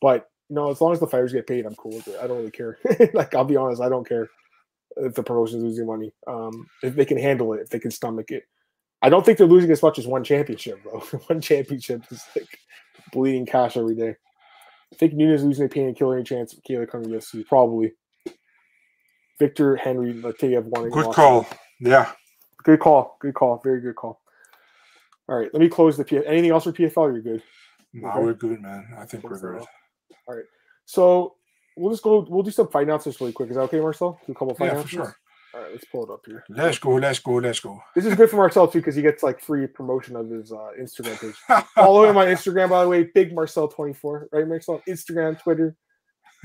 [0.00, 2.18] But you know, as long as the fighters get paid, I'm cool with it.
[2.22, 2.78] I don't really care.
[3.14, 4.28] like I'll be honest, I don't care
[4.96, 6.12] if the promotion's losing money.
[6.26, 8.44] Um, if they can handle it, if they can stomach it.
[9.02, 11.00] I don't think they're losing as much as one championship, bro.
[11.26, 12.58] one championship is like
[13.12, 14.14] bleeding cash every day.
[14.92, 17.46] I think Nunes losing a pain and killing chance of Kayla coming to UFC.
[17.46, 17.92] Probably.
[19.38, 21.46] Victor Henry Lateyev wanting Good call.
[21.80, 22.12] Yeah.
[22.62, 23.16] Good call.
[23.20, 23.60] Good call.
[23.64, 24.20] Very good call.
[25.28, 26.22] All right, let me close the PF.
[26.26, 27.12] Anything else for PFL?
[27.12, 27.42] You're good.
[27.94, 28.20] No, Okay.
[28.20, 28.86] we're good, man.
[28.98, 29.52] I think we're so.
[29.52, 29.64] good.
[30.26, 30.44] All right.
[30.84, 31.36] So
[31.76, 32.26] we'll just go.
[32.28, 33.48] We'll do some announcements really quick.
[33.50, 34.20] Is that okay, Marcel?
[34.26, 35.16] Do a couple fight Yeah, for sure.
[35.54, 36.42] All right, let's pull it up here.
[36.48, 37.80] Let's go, let's go, let's go.
[37.94, 40.70] This is good for Marcel too because he gets like free promotion of his uh,
[40.80, 41.64] Instagram page.
[41.76, 43.04] Follow him on Instagram, by the way.
[43.14, 44.82] Big Marcel twenty four, right, Marcel?
[44.88, 45.76] Instagram, Twitter.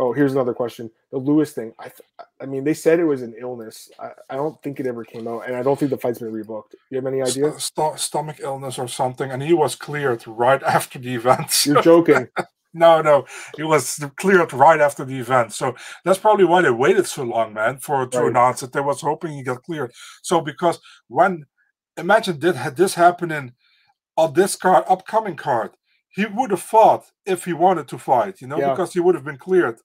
[0.00, 0.90] Oh, here's another question.
[1.10, 1.72] The Lewis thing.
[1.78, 2.02] I, th-
[2.40, 3.90] I mean, they said it was an illness.
[3.98, 6.32] I, I don't think it ever came out, and I don't think the fight's been
[6.32, 6.74] rebooked.
[6.90, 7.48] You have any idea?
[7.48, 11.66] Uh, st- st- stomach illness or something, and he was cleared right after the event.
[11.66, 12.28] You're joking.
[12.74, 13.26] no, no,
[13.56, 15.52] he was cleared right after the event.
[15.52, 15.74] So
[16.04, 18.28] that's probably why they waited so long, man, for to Right.
[18.30, 18.72] announce it.
[18.72, 19.90] They was hoping he got cleared.
[20.22, 20.78] So because
[21.08, 21.44] when
[21.96, 23.52] imagine did had this happening
[24.16, 25.72] on this card, upcoming card,
[26.10, 28.70] he would have fought if he wanted to fight, you know, Yeah.
[28.70, 29.78] because he would have been cleared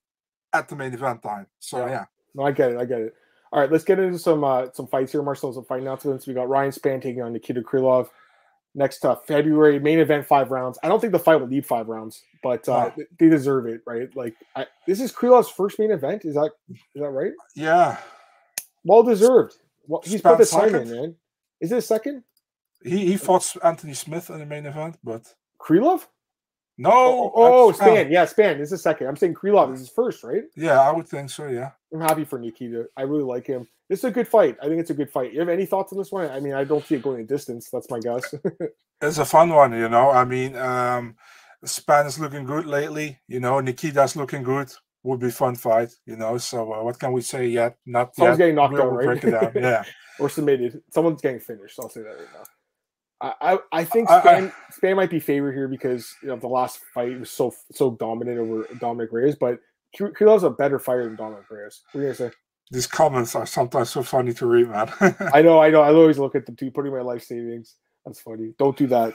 [0.54, 1.48] at the main event time.
[1.60, 1.92] So Yeah.
[1.92, 2.78] yeah, No, I get it.
[2.78, 3.16] I get it.
[3.52, 5.54] All right, let's get into some uh, some fights here, Marcel.
[5.54, 6.26] Some fight announcements.
[6.26, 8.10] We got Ryan Spann taking on Nikita Krylov.
[8.76, 10.80] Next uh, February main event, five rounds.
[10.82, 12.90] I don't think the fight will need five rounds, but uh,
[13.20, 14.10] they deserve it, right?
[14.16, 16.26] Like I, this is Krylov's first main event.
[16.26, 17.34] Is that is that right?
[17.56, 17.98] yeah.
[18.84, 19.56] Well deserved.
[19.86, 20.88] Well, he's put the time second?
[20.90, 21.16] in, man.
[21.62, 22.24] Is it a second?
[22.84, 25.32] He he fought Anthony Smith in the main event, but
[25.62, 26.08] Krylov?
[26.78, 26.92] No.
[26.92, 28.12] Oh, oh, that's Spann.
[28.12, 28.58] Yeah, Spann.
[28.58, 29.08] This is second.
[29.08, 30.44] I'm saying Krylov is his first, right?
[30.56, 31.48] Yeah, I would think so.
[31.48, 31.72] Yeah.
[31.94, 32.86] I'm happy for Nikita.
[32.98, 33.68] I really like him.
[33.90, 34.58] This is a good fight.
[34.62, 35.34] I think it's a good fight.
[35.34, 36.30] You have any thoughts on this one?
[36.32, 37.70] I mean, I don't see it going a distance.
[37.72, 38.34] That's my guess.
[39.02, 40.12] It's a fun one, you know.
[40.12, 41.16] I mean, um,
[41.66, 43.20] Spann is looking good lately.
[43.28, 44.72] You know, Nikita's looking good.
[45.04, 46.38] Would be fun fight, you know.
[46.38, 47.76] So uh, what can we say yet?
[47.86, 48.46] Not Someone's yet.
[48.46, 49.06] getting knocked We'll- out, right?
[49.06, 49.52] break it down.
[49.56, 49.84] Yeah.
[50.20, 50.82] or submitted.
[50.94, 51.78] Someone's getting finished.
[51.82, 52.44] I'll say that right now.
[53.42, 56.48] I, I, think I- I- Spann, Spann might be favored here because you know the
[56.48, 59.60] last fight was so so dominant over Dominick Reyes, but
[59.98, 61.82] Krylov's a better fighter than Dominick Reyes.
[61.92, 62.36] What are you gonna say?
[62.72, 64.92] These comments are sometimes so funny to read, man.
[65.34, 65.82] I know, I know.
[65.82, 67.76] I always look at them too, putting my life savings.
[68.06, 68.54] That's funny.
[68.58, 69.14] Don't do that.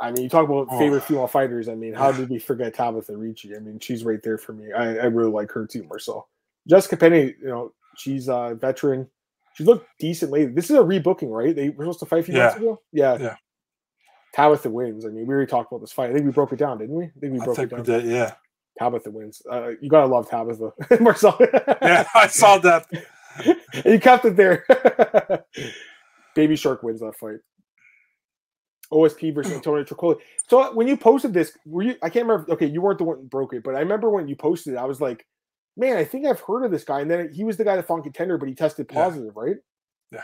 [0.00, 0.78] I mean, you talk about Oh.
[0.78, 1.68] favorite female fighters.
[1.68, 3.54] I mean, how did we forget Tabitha Ricci?
[3.56, 4.72] I mean, she's right there for me.
[4.72, 6.28] I, I really like her too, Marcel.
[6.68, 9.08] Jessica Penne, you know, she's a veteran.
[9.54, 10.52] She looked decent lately.
[10.52, 11.54] This is a rebooking, right?
[11.54, 12.60] They were supposed to fight a few months Yeah.
[12.62, 12.82] ago.
[12.92, 13.16] Yeah.
[13.20, 13.36] Yeah.
[14.34, 15.06] Tabitha wins.
[15.06, 16.10] I mean, we already talked about this fight.
[16.10, 17.04] I think we broke it down, didn't we?
[17.04, 17.84] I think we broke think it down.
[17.84, 18.34] did, yeah.
[18.78, 19.40] Tabitha wins.
[19.48, 21.36] Uh, you gotta love Tabitha, Marcel.
[21.80, 22.86] Yeah, I saw that.
[23.84, 24.64] you kept it there.
[26.34, 27.36] Baby Shark wins that fight.
[28.92, 30.16] OSP versus Antonio Trocoli.
[30.48, 31.94] So when you posted this, were you?
[32.02, 32.52] I can't remember.
[32.52, 34.78] Okay, you weren't the one that broke it, but I remember when you posted it.
[34.78, 35.24] I was like,
[35.76, 37.00] man, I think I've heard of this guy.
[37.00, 39.04] And then he was the guy that fought contender, but he tested Yeah.
[39.04, 39.56] positive, right?
[40.10, 40.22] Yeah.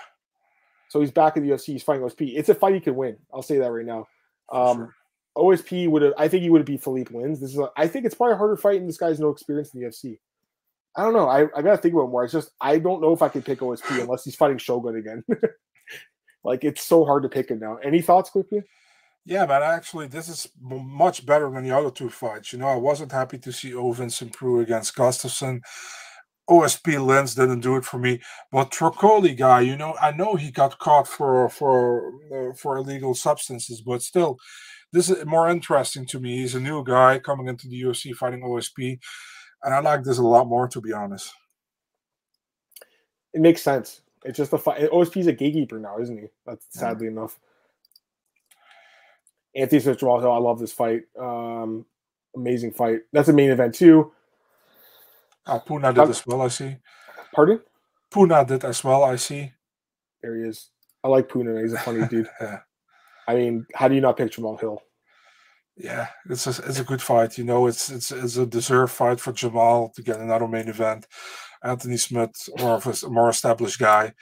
[0.88, 1.66] So he's back in the UFC.
[1.72, 2.36] He's fighting OSP.
[2.36, 3.16] It's a fight he can win.
[3.32, 4.06] I'll say that right now.
[4.50, 4.94] Um, Sure.
[5.36, 6.12] OSP would have.
[6.18, 7.38] I think he would have beat Philipe Lins.
[7.40, 7.58] This is.
[7.58, 9.86] A, I think it's probably a harder fight, and this guy's no experience in the
[9.86, 10.18] UFC.
[10.96, 11.28] I don't know.
[11.28, 12.24] I, I gotta think about it more.
[12.24, 15.24] It's just I don't know if I can pick OSP unless he's fighting Shogun again.
[16.44, 17.76] like it's so hard to pick him now.
[17.76, 18.62] Any thoughts quickly?
[19.24, 19.62] Yeah, man.
[19.62, 22.52] Actually, this is much better than the other two fights.
[22.52, 25.60] You know, I wasn't happy to see Ovince Saint Preux against Gustafsson.
[26.48, 30.50] OSP Lins didn't do it for me, but Trocoli guy, you know, I know he
[30.50, 34.36] got caught for for uh, for illegal substances, but still,
[34.92, 36.38] this is more interesting to me.
[36.38, 38.98] He's a new guy coming into the UFC fighting OSP,
[39.62, 41.32] and I like this a lot more, to be honest.
[43.32, 44.00] It makes sense.
[44.24, 44.90] It's just a fight.
[44.90, 46.26] OSP's a gatekeeper now, isn't he?
[46.46, 46.80] That's Yeah.
[46.80, 47.38] sadly enough.
[49.54, 51.02] Anthony Smith Jamahal Hill, I love this fight.
[51.18, 51.84] Um,
[52.36, 53.00] amazing fight.
[53.12, 54.12] That's a main event too.
[55.46, 56.76] Ah, Puna did as well, I see.
[57.34, 57.60] Pardon?
[58.10, 59.52] Puna did as well, I see.
[60.22, 60.70] There he is.
[61.02, 61.60] I like Puna.
[61.62, 62.28] He's a funny dude.
[62.40, 62.60] Yeah.
[63.28, 64.82] I mean, how do you not pick Jamahal Hill?
[65.76, 67.38] Yeah, it's a, it's a good fight.
[67.38, 71.06] You know, it's it's it's a deserved fight for Jamahal to get another main event.
[71.62, 74.12] Anthony Smith, more of a more established guy,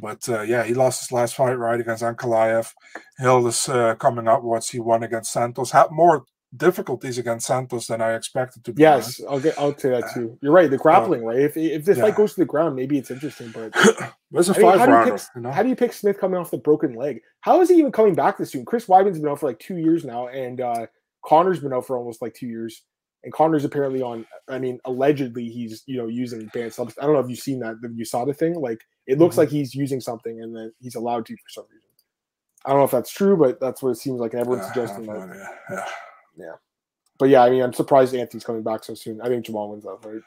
[0.00, 2.70] but uh, yeah, he lost his last fight right against Ankalaev.
[3.18, 4.68] Hill is uh, coming upwards.
[4.68, 5.70] He won against Santos.
[5.70, 6.24] Had more
[6.56, 8.72] difficulties against Santos than I expected to.
[8.72, 9.18] Be honest.
[9.20, 9.58] Yes, I'll get.
[9.58, 10.38] I'll say that too.
[10.40, 10.70] You're right.
[10.70, 11.40] The grappling, right?
[11.40, 12.06] If if this Uh, yeah.
[12.08, 13.50] fight goes to the ground, maybe it's interesting.
[13.52, 13.72] But
[14.32, 15.12] it's a I mean, five how do you rounder.
[15.12, 17.20] pick- You know, how do you pick Smith coming off the broken leg?
[17.40, 18.64] How is he even coming back this soon?
[18.64, 20.86] Chris Weidman's been out for like two years now, and uh,
[21.24, 22.82] Conor's been out for almost like two years.
[23.24, 24.24] And Conor's apparently on.
[24.48, 27.02] I mean, allegedly he's you know using banned substance.
[27.02, 27.76] I don't know if you've seen that.
[27.94, 28.54] You saw the thing.
[28.54, 29.38] Like it looks Mhm.
[29.38, 31.82] like he's using something, and then he's allowed to for some reason.
[32.64, 34.32] I don't know if that's true, but that's what it seems like.
[34.32, 35.16] And everyone's Uh, suggesting that.
[35.70, 35.86] idea.
[36.36, 36.52] Yeah.
[37.18, 39.20] But yeah, I mean, I'm surprised Anthony's coming back so soon.
[39.22, 40.20] I think Jamahal wins that fight.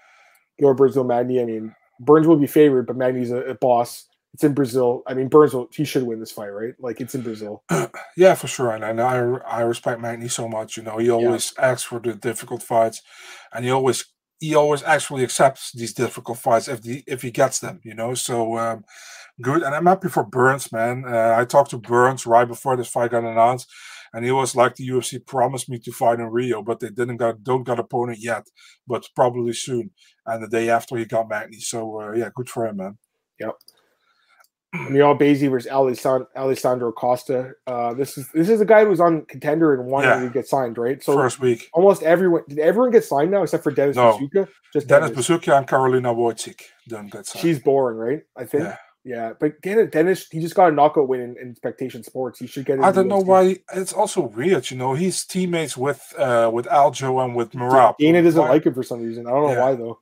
[0.57, 1.41] Gilbert Brazil Magny.
[1.41, 4.07] I mean, Burns will be favored, but Magny's a, a boss.
[4.33, 5.03] It's in Brazil.
[5.07, 6.73] I mean, Burns will he should win this fight, right?
[6.79, 7.63] Like it's in Brazil.
[8.15, 8.71] Yeah, for sure.
[8.71, 9.15] And, and I
[9.45, 10.77] I respect Magny so much.
[10.77, 13.01] You know, he always asks for the difficult fights,
[13.53, 14.05] and he always
[14.39, 17.79] he always actually accepts these difficult fights if the if he gets them.
[17.83, 18.85] You know, so um,
[19.41, 19.63] good.
[19.63, 21.03] And I'm happy for Burns, man.
[21.05, 23.67] Uh, I talked to Burns right before this fight got announced,
[24.13, 27.17] and he was like, "The UFC promised me to fight in Rio, but they didn't
[27.17, 28.47] got don't got opponent yet,
[28.87, 29.91] but probably soon."
[30.25, 31.59] And the day after, he got Magny.
[31.59, 32.97] So uh, yeah, good for him, man.
[34.75, 37.53] Albazi versus Alessandro, Alessandro Costa.
[37.65, 40.23] Uh, this is this is a guy who was on contender and wanted Yeah.
[40.23, 41.01] he get signed, right?
[41.03, 44.13] So First week, almost everyone did everyone get signed now except for Dennis No.
[44.13, 44.47] Bazooka?
[44.73, 45.15] Just Dennis Dennis.
[45.27, 47.41] Bazooka and Carolina Wojcik don't get signed.
[47.41, 48.21] She's boring, right?
[48.37, 48.63] I think.
[48.65, 48.77] Yeah.
[49.05, 49.33] Yeah.
[49.39, 52.37] But Dennis, Dennis, he just got a knockout win in, in Spectation Sports.
[52.37, 52.79] He should get.
[52.83, 53.25] I don't know UFC.
[53.27, 53.57] why.
[53.73, 54.93] It's also weird, you know.
[54.93, 57.95] He's teammates with uh with Aljo and with Merab.
[57.97, 59.25] Dana doesn't Why- like him for some reason.
[59.25, 59.61] I don't know Yeah.
[59.63, 59.99] why though.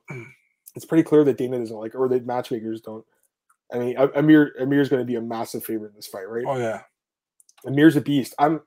[0.76, 3.04] It's pretty clear that Dana doesn't like, or that matchmakers don't.
[3.72, 6.44] I mean, A- Amir Amir's going to be a massive favorite in this fight, right?
[6.46, 6.82] Oh yeah,
[7.66, 8.34] Amir's a beast.
[8.38, 8.60] I'm,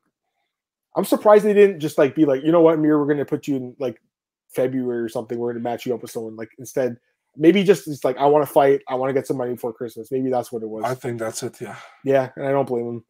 [0.95, 3.25] I'm surprised they didn't just like be like, you know what, Amir, we're going to
[3.25, 4.01] put you in like
[4.49, 5.37] February or something.
[5.37, 6.35] We're going to match you up with someone.
[6.35, 6.97] Like instead,
[7.35, 8.81] maybe just it's like I want to fight.
[8.87, 10.11] I want to get some money before Christmas.
[10.11, 10.83] Maybe that's what it was.
[10.85, 11.59] I think that's it.
[11.61, 13.05] Yeah, Yeah, and I don't blame him.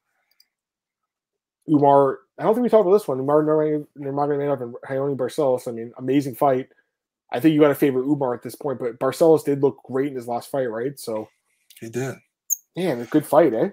[1.69, 3.19] Umar, I don't think we talked about this one.
[3.19, 5.67] Umar Nurmagomedov and Raoni Barcelos.
[5.67, 6.69] I mean, amazing fight.
[7.31, 10.09] I think you got to favor Umar at this point, but Barcelos did look great
[10.09, 10.99] in his last fight, right?
[10.99, 11.29] So,
[11.81, 12.15] he did.
[12.77, 13.69] man, a good fight, eh?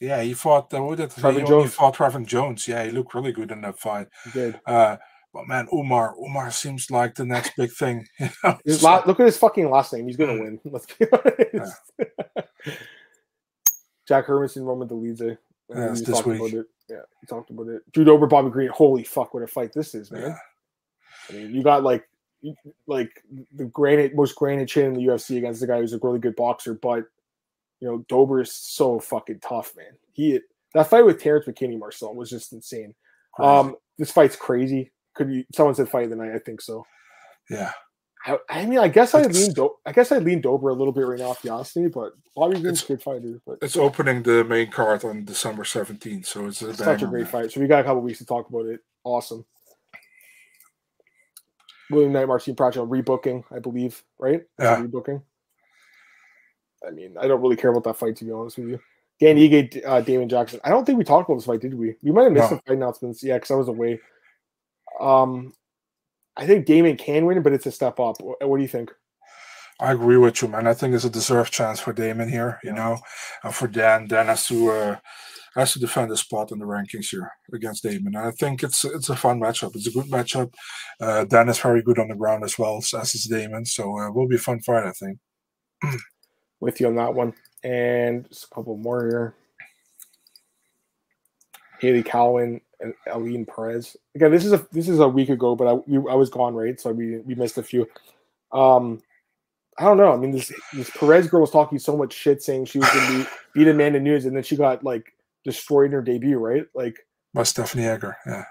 [0.00, 0.74] Yeah, he fought.
[0.74, 1.72] Uh, who did he Jones.
[1.74, 2.68] fought Trevin Jones.
[2.68, 4.08] Yeah, he looked really good in that fight.
[4.24, 4.60] He did.
[4.66, 4.96] Uh,
[5.32, 8.06] but man, Umar, Umar seems like the next big thing.
[8.20, 8.58] you know?
[8.82, 10.06] La- look at his fucking last name.
[10.06, 10.60] He's gonna win.
[10.64, 11.80] Let's be honest.
[14.06, 15.38] Jack Hermansson, Roman Dolidze.
[15.70, 16.54] Yeah, it's this about week.
[16.54, 16.66] it.
[16.90, 17.82] Yeah, we talked about it.
[17.92, 18.68] Drew Dober, Bobby Green.
[18.68, 20.22] Holy fuck, what a fight this is, man.
[20.22, 20.36] yeah.
[21.30, 22.06] I mean, you got like,
[22.86, 23.22] like
[23.54, 26.36] the granite, most granite chin in the UFC against the guy who's a really good
[26.36, 27.04] boxer, but
[27.84, 29.92] you know, Dober is so fucking tough, man.
[30.14, 30.40] He
[30.72, 32.94] that fight with Terrence McKinney, Marcel, was just insane.
[33.34, 33.46] Crazy.
[33.48, 34.90] Um, this fight's crazy.
[35.14, 35.44] Could you?
[35.54, 36.32] Someone said fight of the night.
[36.34, 36.86] I think so.
[37.50, 37.72] yeah,
[38.24, 39.52] I, I mean, I guess I lean.
[39.52, 41.88] Do- I guess I lean Dober a little bit right now, if you ask me.
[41.88, 43.38] But Bobby Green's a good fighter.
[43.46, 47.06] But it's opening the main card on December seventeenth, so it's a it's such a
[47.06, 47.52] great fight.
[47.52, 48.80] So we got a couple weeks to talk about it.
[49.04, 49.44] Awesome.
[51.90, 54.40] William Knight, Marcin Prachnio rebooking, I believe, right?
[54.58, 54.80] Yeah.
[54.80, 55.20] rebooking.
[56.86, 58.80] I mean, I don't really care about that fight to be honest with you.
[59.20, 60.60] Dan Ige, uh, Damon Jackson.
[60.64, 61.94] I don't think we talked about this fight, did we?
[62.02, 62.56] We might have missed No.
[62.56, 63.22] the fight announcements.
[63.22, 64.00] Yeah, because I was away.
[65.00, 65.52] Um,
[66.36, 68.16] I think Damon can win, but it's a step up.
[68.20, 68.92] What, do you think?
[69.80, 70.66] I agree with you, man.
[70.66, 72.98] I think it's a deserved chance for Damon here, you know,
[73.44, 74.08] and for Dan.
[74.08, 74.96] Dan has to uh,
[75.56, 78.14] has to defend his spot in the rankings here against Damon.
[78.16, 79.74] And I think it's it's a fun matchup.
[79.76, 80.52] It's a good matchup.
[81.00, 84.08] Uh, Dan is very good on the ground as well as is Damon, so uh,
[84.08, 84.86] it will be a fun fight.
[84.86, 85.18] I think.
[86.60, 87.34] with you on that one.
[87.62, 89.34] And just a couple more here.
[91.80, 93.96] Hailey Cowan and Ailin Perez.
[94.14, 96.54] Again, this is a this is a week ago, but I we, I was gone
[96.54, 97.86] right, so we we missed a few.
[98.52, 99.02] Um,
[99.78, 100.12] I don't know.
[100.12, 103.06] I mean, this this Perez girl was talking so much shit, saying she was going
[103.06, 105.12] to be beat Amanda Nunes, and then she got like
[105.44, 106.66] destroyed in her debut, right?
[106.74, 108.44] Like By Stephanie Egger, yeah.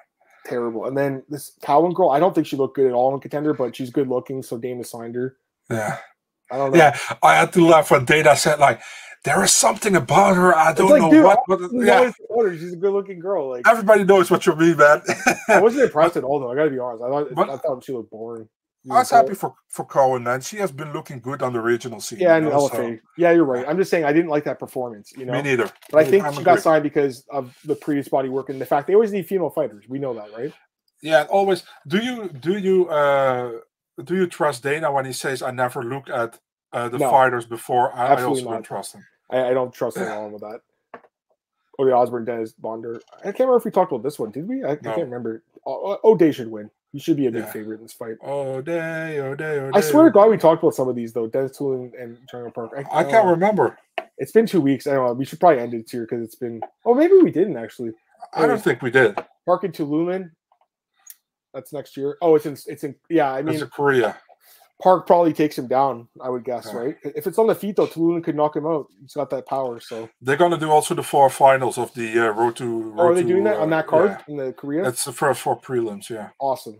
[0.46, 0.86] terrible.
[0.86, 3.54] And then this Cowan girl, I don't think she looked good at all in contender,
[3.54, 5.38] but she's good looking, so Dana signed her.
[5.70, 5.98] Yeah,
[6.54, 6.78] I don't know.
[6.78, 6.98] yeah.
[7.22, 8.82] I had to laugh when Dana said like,
[9.24, 10.56] "There is something about her.
[10.56, 12.58] I don't like, know dude, what." But yeah, her.
[12.58, 13.50] she's a good looking girl.
[13.50, 15.02] Like everybody knows what you mean, man.
[15.50, 16.52] I wasn't impressed at all, though.
[16.52, 17.04] I gotta be honest.
[17.04, 18.48] I thought But- I thought she looked boring.
[18.92, 22.02] I was happy for for Cowan, and she has been looking good on the regional
[22.02, 22.20] scene.
[22.20, 23.00] Yeah, you and know, LFA.
[23.18, 23.66] Yeah, you're right.
[23.66, 25.14] I'm just saying I didn't like that performance.
[25.16, 25.72] You know, Me neither.
[25.90, 28.66] but I think I'm she got signed because of the previous body work and the
[28.66, 29.86] fact they always need female fighters.
[29.88, 30.52] We know that, right?
[31.02, 31.64] Yeah, always.
[31.88, 33.52] Do you do you uh
[34.04, 36.40] do you trust Dana when he says I never look at
[36.72, 37.12] uh, the No.
[37.12, 37.94] fighters before?
[37.94, 38.56] I, I Absolutely also not.
[38.56, 39.06] don't trust him.
[39.30, 40.62] I, I don't trust anyone with that.
[41.80, 43.00] Ode Osbourne, Denys Bondar.
[43.20, 44.30] I can't remember if we talked about this one.
[44.32, 44.64] Did we?
[44.64, 45.44] I, I can't remember.
[45.66, 46.70] O- O- O'Day should win.
[46.92, 47.52] He should be a big Yeah.
[47.52, 48.18] favorite in this fight.
[48.22, 49.78] Oh day, oh day, oh day.
[49.78, 51.26] I swear to God, we talked about some of these though.
[51.26, 52.72] Denis Tiuliulin and Jun Yong Park.
[52.92, 53.78] I can't uh, remember.
[54.20, 54.86] It's been two weeks.
[54.86, 55.14] I don't know.
[55.14, 56.62] We should probably end it here because it's been.
[56.86, 57.94] Oh, maybe we didn't actually.
[58.36, 59.16] I don't think we did.
[59.48, 60.30] Park and Tiuliulin.
[61.54, 62.18] That's next year.
[62.22, 62.58] Oh, it's in.
[62.68, 62.96] It's in.
[63.10, 64.18] Yeah, I mean, It's Korea.
[64.82, 66.08] Park probably takes him down.
[66.22, 66.78] I would guess, Yeah.
[66.78, 66.98] right?
[67.04, 68.88] If it's on the feet though, Tiuliulin could knock him out.
[69.00, 69.80] He's got that power.
[69.80, 72.82] So, They're gonna do also the four finals of the uh, road to.
[72.92, 74.24] Road oh, are they to, doing that uh, on that card yeah.
[74.28, 74.84] in the Korea?
[74.84, 76.10] That's the first four prelims.
[76.10, 76.30] Yeah.
[76.40, 76.80] awesome.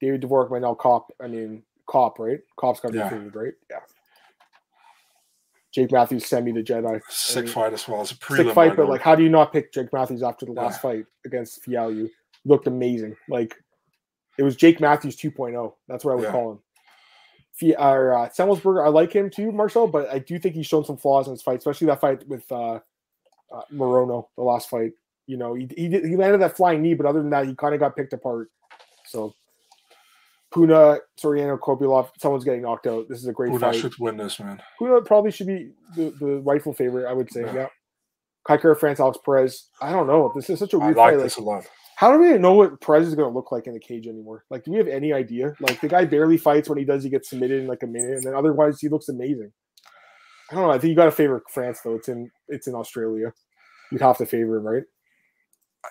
[0.00, 1.10] David Dvorak might now cop.
[1.20, 2.40] I mean, cop, right?
[2.56, 3.08] Cop's got to be Yeah.
[3.08, 3.54] favored, right?
[3.70, 3.80] Yeah.
[5.72, 7.00] Jake Matthews semi the Jedi.
[7.08, 8.02] Sick mean, fight as well.
[8.02, 8.36] It's a prelim.
[8.36, 10.62] Sick fight, but like, how do you not pick Jake Matthews after the Yeah.
[10.62, 12.08] last fight against Fialho?
[12.44, 13.16] Looked amazing.
[13.28, 13.54] Like,
[14.38, 15.74] it was Jake Matthews 2.0.
[15.88, 16.30] That's what I would Yeah.
[16.32, 16.58] call him.
[17.52, 20.84] Fia, or, uh, Semelsberger, I like him too, Marcel, but I do think he's shown
[20.84, 22.80] some flaws in his fight, especially that fight with uh,
[23.52, 24.92] uh, Morono, the last fight.
[25.26, 27.54] You know, he, he, did, he landed that flying knee, but other than that, he
[27.54, 28.50] kind of got picked apart.
[29.06, 29.34] So,
[30.52, 33.08] Puna, Soriano, Kopylov, someone's getting knocked out.
[33.08, 33.80] This is a great Puna fight.
[33.80, 34.60] should win this, man.
[34.78, 37.42] Puna probably should be the, the rightful favorite, I would say.
[37.42, 37.54] Yeah.
[37.54, 37.66] Yeah.
[38.46, 39.68] Kai Kara France, Alex Perez.
[39.80, 40.30] I don't know.
[40.34, 41.22] This is such a I weird like fight.
[41.22, 41.66] Like, a lot.
[41.96, 44.44] How do we know what Perez is going to look like in the cage anymore?
[44.50, 45.54] Like, do we have any idea?
[45.60, 46.68] Like, the guy barely fights.
[46.68, 49.08] When he does, he gets submitted in like a minute, and then otherwise, he looks
[49.08, 49.52] amazing.
[50.50, 50.70] I don't know.
[50.70, 51.94] I think you got to favor France though.
[51.94, 53.32] It's in it's in Australia.
[53.90, 54.82] You'd have to favor him, right?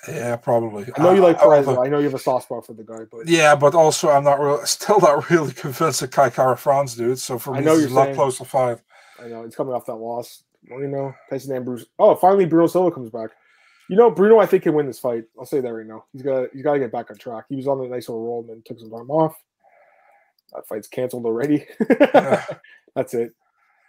[0.08, 0.86] Yeah, probably.
[0.98, 1.68] I know you uh, like I- I- Perez.
[1.68, 4.24] I know you have a soft spot for the guy, but Yeah, but also I'm
[4.24, 7.20] not real, still not really convinced that Kai Kara France, dude.
[7.20, 8.82] So for I me, know it's you're a lot close to five.
[9.24, 10.44] I know it's coming off that loss.
[10.70, 11.86] Well, you know, Tyson Ambrose.
[12.00, 13.32] Oh, finally, Bruno Silva comes back.
[13.90, 15.26] You know, Bruno, I think can win this fight.
[15.38, 16.06] I'll say that right now.
[16.14, 17.46] He's got he's got to get back on track.
[17.50, 19.36] He was on a nice little roll and then took some time off.
[20.54, 21.66] That fight's canceled already.
[22.96, 23.34] that's it.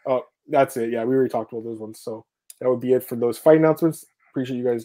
[0.07, 0.90] Oh, that's it.
[0.90, 2.01] Yeah, we already talked about those ones.
[2.01, 2.24] So
[2.61, 4.05] that would be it for those fight announcements.
[4.30, 4.84] Appreciate you guys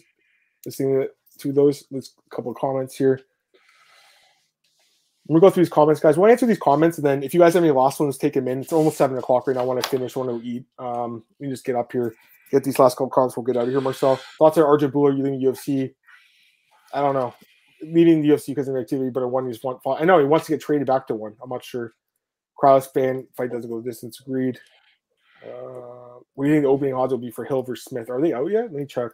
[0.64, 1.08] listening
[1.38, 1.84] to those.
[1.92, 3.20] A couple of comments here.
[5.28, 6.16] I'm gonna go through these comments, guys.
[6.16, 8.48] To answer these comments, and then if you guys have any last ones, take them
[8.48, 8.60] in.
[8.60, 9.62] It's almost seven o'clock right now.
[9.62, 10.16] I want to finish.
[10.16, 10.64] I want to eat.
[10.78, 12.14] Um, let me just get up here,
[12.50, 13.36] get these last couple comments.
[13.36, 13.80] We'll get out of here.
[13.80, 15.94] Marcel, thoughts on Arjan Bhullar leaving UFC?
[16.92, 17.34] I don't know,
[17.82, 19.80] leaving the UFC because of the activity, but I want just want.
[19.86, 21.36] I know he wants to get traded back to one.
[21.42, 21.92] I'm not sure.
[22.56, 24.20] Kraus ban fight doesn't go the distance.
[24.20, 24.58] Agreed.
[25.42, 28.10] Uh, what do you think the opening odds will be for Hill versus Smith?
[28.10, 28.64] Are they out yet?
[28.64, 29.12] Let me check.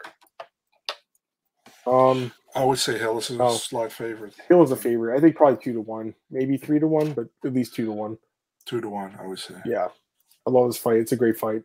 [1.86, 3.52] Um, I would say Hill is a Oh.
[3.56, 5.16] slight favorite, Hill is a favorite.
[5.16, 7.92] I think probably two to one, maybe three to one, but at least two to
[7.92, 8.18] one.
[8.64, 9.16] two to one.
[9.20, 9.54] I would say.
[9.64, 9.88] Yeah,
[10.46, 10.96] I love this fight.
[10.98, 11.62] It's a great fight.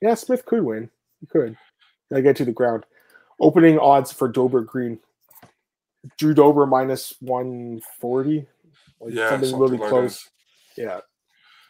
[0.00, 0.90] Yeah, Smith could win.
[1.20, 1.56] He could.
[2.12, 2.84] I get to the ground.
[3.40, 5.00] Opening odds for Dober Green.
[6.18, 8.46] Drew Dober minus one forty.
[9.00, 10.30] Like yeah, something, something really like close.
[10.76, 10.98] Yeah,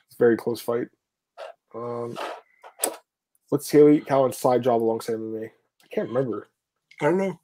[0.08, 0.88] it's a very close fight.
[1.74, 2.18] Um,
[3.48, 5.46] what's Hailey Cowan's side job alongside MMA?
[5.46, 6.48] I can't remember.
[7.00, 7.40] I don't know.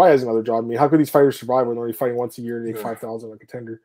[0.00, 0.64] Probably has another job.
[0.64, 2.66] I mean, how could these fighters survive when they're only fighting once a year and
[2.66, 2.88] they make Yeah.
[2.88, 3.80] five thousand a contender?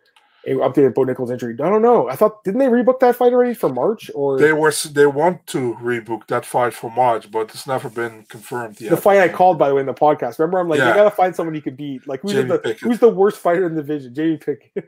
[0.48, 1.54] And updated Bo Nickal injury.
[1.56, 2.08] I don't know.
[2.08, 5.46] I thought didn't they rebook that fight already for March or They were they want
[5.48, 8.92] to rebook that fight for March, but it's never been confirmed yet.
[8.92, 10.38] the fight I called by the way in the podcast?
[10.38, 10.90] Remember, I'm like, Yeah.
[10.90, 12.08] you gotta find someone you could beat.
[12.08, 12.80] Like who's the Pickett.
[12.80, 14.14] who's the worst fighter in the division?
[14.14, 14.86] Jamie Pickett.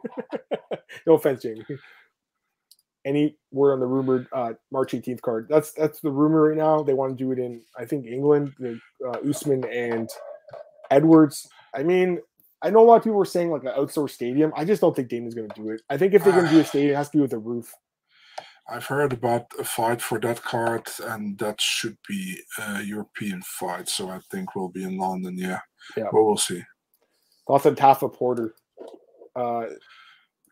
[1.08, 1.66] no offense, Jamie.
[3.04, 5.48] Any word on the rumored uh, March 18th card?
[5.50, 6.84] That's that's the rumor right now.
[6.84, 8.54] They want to do it in I think England.
[8.60, 10.08] The uh, Usman and
[10.92, 11.48] Edwards.
[11.76, 12.20] I mean,
[12.62, 14.52] I know a lot of people were saying like an outdoor stadium.
[14.56, 15.82] I just don't think Damon's going to do it.
[15.90, 17.38] I think if they're going to do a stadium, it has to be with a
[17.38, 17.74] roof.
[18.70, 23.88] I've heard about a fight for that card, and that should be a European fight.
[23.88, 25.38] So I think we'll be in London.
[25.38, 25.60] Yeah,
[25.96, 26.06] Yeah.
[26.12, 26.64] But we'll see.
[27.48, 28.56] Thoughts on Tafa Porter?
[29.36, 29.68] Uh,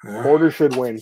[0.03, 0.21] Yeah.
[0.23, 1.01] Porter should win.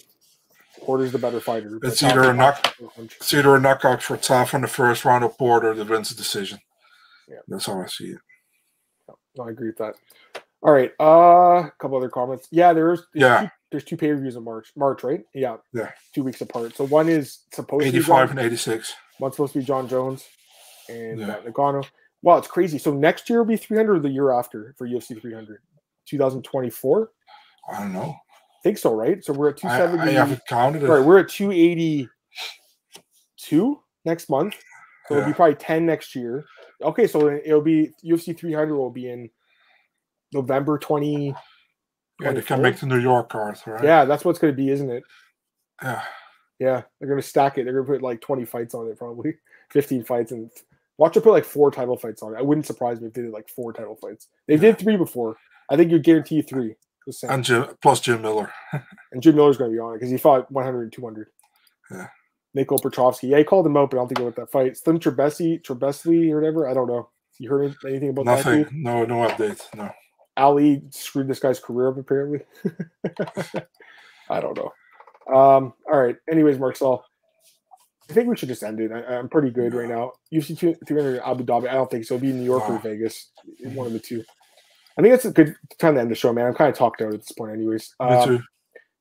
[0.79, 1.77] Porter's the better fighter.
[1.83, 5.29] It's either a knock- It's either a knockout for Taf in the first round or
[5.29, 6.59] Porter that wins the decision.
[7.27, 7.37] Yeah.
[7.47, 8.19] That's how I see it.
[9.37, 9.95] No, I agree with that.
[10.61, 10.91] All right.
[10.99, 12.47] Uh, a couple other comments.
[12.51, 13.41] Yeah, there's there's Yeah.
[13.41, 14.71] two, there's two pay per views in March.
[14.75, 15.23] March, right?
[15.33, 15.57] Yeah.
[15.73, 15.91] Yeah.
[16.13, 16.75] Two weeks apart.
[16.75, 18.93] So one is supposed to be 85 John, and 86.
[19.19, 20.25] one's supposed to be Jon Jones
[20.89, 21.27] and Yeah.
[21.27, 21.85] Matt Nagano.
[22.21, 22.77] Wow, it's crazy.
[22.77, 25.59] So next year will be 300 or the year after for UFC 300?
[26.05, 27.11] 2024?
[27.71, 28.15] I don't know.
[28.63, 29.21] think so, right?
[29.25, 30.09] So we're at I, 270.
[30.11, 30.87] I haven't counted it.
[30.87, 32.07] Right, we're at 282
[34.05, 34.55] next month.
[35.09, 36.45] So it'll be probably 10 next year.
[36.83, 39.29] Okay, so it'll be UFC 300 will be in
[40.33, 41.33] November 20.
[42.21, 43.83] Yeah, they can make the New York card, right?
[43.83, 45.03] Yeah, that's what's going to be, isn't it?
[45.81, 46.01] Yeah.
[46.59, 47.63] Yeah, they're going to stack it.
[47.63, 49.33] They're going to put like 20 fights on it, probably
[49.71, 50.49] 15 fights, and
[50.97, 52.39] watch it put like four title fights on it.
[52.39, 54.29] I wouldn't surprise me if they did like four title fights.
[54.47, 55.37] They did three before.
[55.69, 56.75] I think you guarantee three.
[57.23, 58.51] And Jim, plus Jim Miller.
[59.11, 61.27] and Jim Miller's going to be on it because he fought 100 and 200.
[61.91, 62.07] Yeah.
[62.55, 63.27] Nikol Petrovsky.
[63.27, 64.77] Yeah, he called him out, but I don't think he went that fight.
[64.77, 66.67] Slim Trebesi, Trebesli or whatever.
[66.67, 67.09] I don't know.
[67.39, 68.63] You heard anything about Nothing.
[68.63, 68.73] that?
[68.73, 68.83] Nothing.
[68.83, 69.61] No, no update.
[69.75, 69.91] No.
[70.37, 72.41] Ali screwed this guy's career up, apparently.
[74.29, 74.71] I don't know.
[75.27, 76.15] Um, all right.
[76.29, 77.03] Anyways, Marcel,
[78.09, 78.91] I think we should just end it.
[78.91, 80.11] I, am pretty good right now.
[80.33, 81.69] UFC 300 Abu Dhabi.
[81.69, 82.15] I don't think so.
[82.15, 82.75] It'll be New York wow.
[82.75, 83.31] or Vegas.
[83.61, 84.23] One of the two.
[84.97, 86.47] I think it's a good time to end the show, man.
[86.47, 87.95] I'm kind of talked out at this point, anyways.
[87.99, 88.45] Um,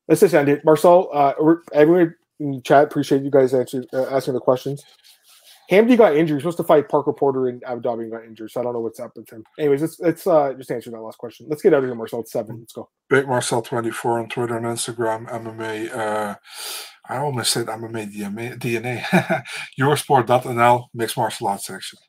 [0.07, 0.65] let's just end it.
[0.65, 1.33] Marcel, uh,
[1.71, 2.15] everyone
[2.63, 4.83] chat, appreciate you guys answer, uh, asking the questions.
[5.71, 6.37] Hamdi got injured.
[6.37, 8.51] He's supposed to fight Parker Porter and Abu Dhabi got injured.
[8.51, 9.43] So I don't know what's up with him.
[9.57, 11.47] Anyways, let's let's uh, just answer that last question.
[11.49, 12.19] Let's get out of here, Marcel.
[12.19, 12.59] It's seven.
[12.59, 12.89] Let's go.
[13.09, 15.29] Big Marcel twenty four on Twitter and Instagram.
[15.29, 15.95] MMA.
[15.95, 16.35] Uh,
[17.09, 18.57] I almost said MMA DNA.
[18.59, 19.43] DNA.
[19.79, 21.99] Eurosport.nl mixed martial arts section.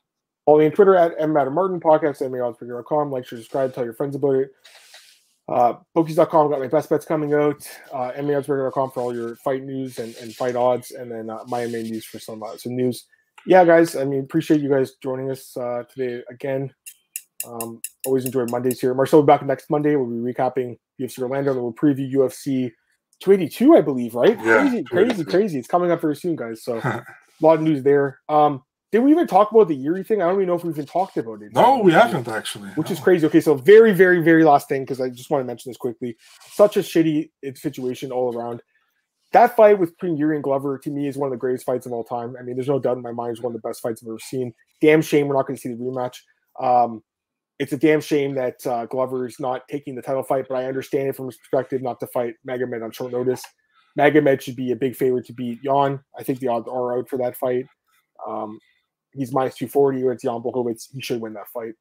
[0.45, 1.33] Follow me on Twitter at M.
[1.33, 3.11] Martin Podcast MMAOddsbreaker.com.
[3.11, 4.51] Like, share, subscribe, tell your friends about it.
[5.47, 7.67] Uh, Bokies.com got my best bets coming out.
[7.93, 11.67] Uh, MMAOddsbreaker.com for all your fight news and, and fight odds, and then uh, my
[11.67, 13.05] main news for some uh, some news
[13.45, 16.73] yeah, guys, I mean, appreciate you guys joining us uh, today again.
[17.47, 18.93] Um, always enjoy Mondays here.
[18.93, 19.95] Marcel will be back next Monday.
[19.95, 22.71] We'll be recapping UFC Orlando, and we'll preview UFC
[23.19, 24.37] 282, I believe, right?
[24.43, 25.59] Yeah, crazy, crazy, crazy.
[25.59, 26.63] It's coming up very soon, guys.
[26.63, 27.05] So a
[27.41, 28.19] lot of news there.
[28.27, 28.63] Um,
[28.95, 30.21] did we even talk about the Yuri thing?
[30.21, 31.53] I don't even know if we even talked about it.
[31.53, 32.69] No, we haven't actually.
[32.69, 32.93] Which no.
[32.93, 33.27] is crazy.
[33.27, 36.15] Okay, so very, very, very last thing because I just want to mention this quickly.
[36.53, 38.61] Such a shitty situation all around
[39.35, 41.85] that fight with between Yuri and Glover to me is one of the greatest fights
[41.85, 42.35] of all time.
[42.39, 44.07] I mean, there's no doubt in my mind it's one of the best fights I've
[44.07, 44.53] ever seen.
[44.79, 46.19] Damn shame we're not going to see the rematch.
[46.57, 47.03] Um,
[47.59, 50.65] it's a damn shame that uh, Glover is not taking the title fight, but I
[50.65, 53.43] understand it from his perspective not to fight Magomed on short notice.
[53.99, 55.99] Magomed should be a big favorite to beat Jan.
[56.17, 57.65] I think the odds are out for that fight.
[58.25, 58.59] Um,
[59.15, 60.89] he's minus 240 or it's Jan Blachowicz.
[60.93, 61.73] He should win that fight.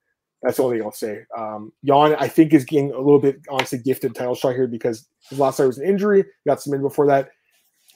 [0.42, 1.24] That's the only thing I'll say.
[1.36, 5.08] Um, Jan, I think, is getting a little bit honestly gifted title shot here because
[5.28, 6.24] his last fight was an injury.
[6.46, 7.30] Got submitted before that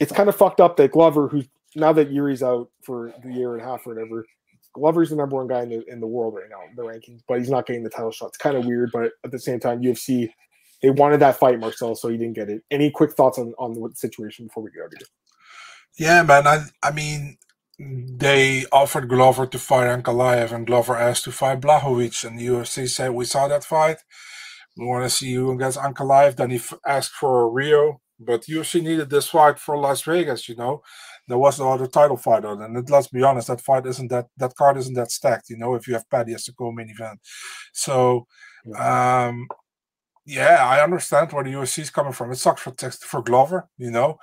[0.00, 3.54] it's kind of fucked up that Glover, who's now that Yuri's out for the year
[3.54, 4.24] and a half or whatever,
[4.72, 7.22] Glover's the number one guy in the in the world right now, in the rankings,
[7.26, 8.28] but he's not getting the title shot.
[8.28, 10.30] It's kind of weird, but at the same time, UFC
[10.82, 12.62] they wanted that fight, Marcel, so he didn't get it.
[12.70, 15.08] Any quick thoughts on on the situation before we get out of here?
[15.98, 16.46] Yeah, man.
[16.46, 17.36] I I mean,
[17.78, 22.88] they offered Glover to fight Ankalaev, and Glover asked to fight Blachowicz, and the UFC
[22.88, 23.98] said we saw that fight.
[24.76, 26.36] We want to see you against Ankalaev.
[26.36, 30.48] Then he f- asked for a Rio but UFC needed this fight for Las Vegas,
[30.48, 30.82] you know.
[31.28, 34.08] There was no other title fight on, and it, let's be honest, that fight isn't
[34.08, 35.74] that that card isn't that stacked, you know.
[35.74, 37.20] If you have Paddy as the co-main event,
[37.72, 38.26] so
[38.76, 39.46] um,
[40.28, 42.30] yeah, I understand where the UFC is coming from.
[42.30, 44.18] It sucks for text for Glover, you know.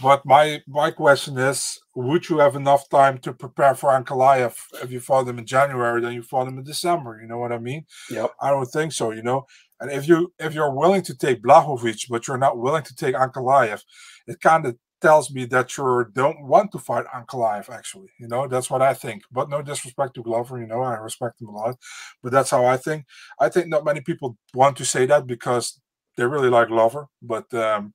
[0.00, 4.54] But my my question is, would you have enough time to prepare for Ankalaev
[4.84, 7.18] if you fought him in January than you fought him in December?
[7.20, 7.86] You know what I mean?
[8.08, 8.28] Yeah.
[8.40, 9.10] I don't think so.
[9.10, 9.46] You know,
[9.80, 13.16] and if you if you're willing to take Blachowicz, but you're not willing to take
[13.16, 13.82] Ankalaev,
[14.28, 17.70] it kind of tells me that you don't want to fight Ankalaev.
[17.70, 19.22] Actually, you know that's what I think.
[19.30, 21.76] But no disrespect to Glover, you know I respect him a lot,
[22.22, 23.04] but that's how I think.
[23.38, 25.80] I think not many people want to say that because
[26.16, 27.94] they really like Glover, but um,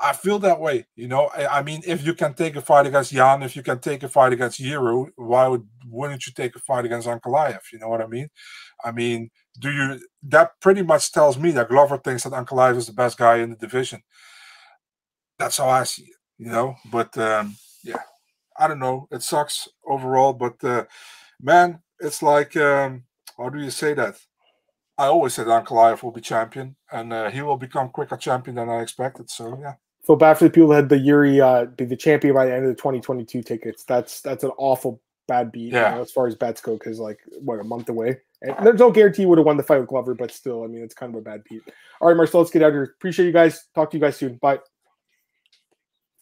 [0.00, 0.86] I feel that way.
[0.94, 3.62] You know, I, I, mean, if you can take a fight against Jan, if you
[3.62, 7.60] can take a fight against Yuri, why would wouldn't you take a fight against Ankalaev?
[7.72, 8.28] You know what I mean?
[8.84, 10.00] I mean, do you?
[10.22, 13.50] That pretty much tells me that Glover thinks that Ankalaev is the best guy in
[13.50, 14.02] the division.
[15.38, 16.16] That's how I see it.
[16.38, 18.02] You know, but um, yeah,
[18.56, 19.08] I don't know.
[19.10, 20.84] It sucks overall, but uh,
[21.42, 23.04] man, it's like um,
[23.36, 24.18] how do you say that?
[24.96, 28.68] I always said Ankalaev will be champion, and uh, he will become quicker champion than
[28.68, 29.30] I expected.
[29.30, 29.74] So yeah.
[30.04, 32.54] So bad for the people that had the Yuri uh, be the champion by the
[32.54, 33.84] end of the 2022 tickets.
[33.84, 35.90] That's that's an awful bad beat yeah.
[35.90, 38.18] You know, as far as bets go because like what a month away.
[38.42, 40.82] And there's no guarantee would have won the fight with Glover, but still, I mean,
[40.82, 41.62] it's kind of a bad beat.
[42.00, 42.84] All right, Marcel, let's get out of here.
[42.84, 43.66] Appreciate you guys.
[43.74, 44.36] Talk to you guys soon.
[44.36, 44.60] Bye.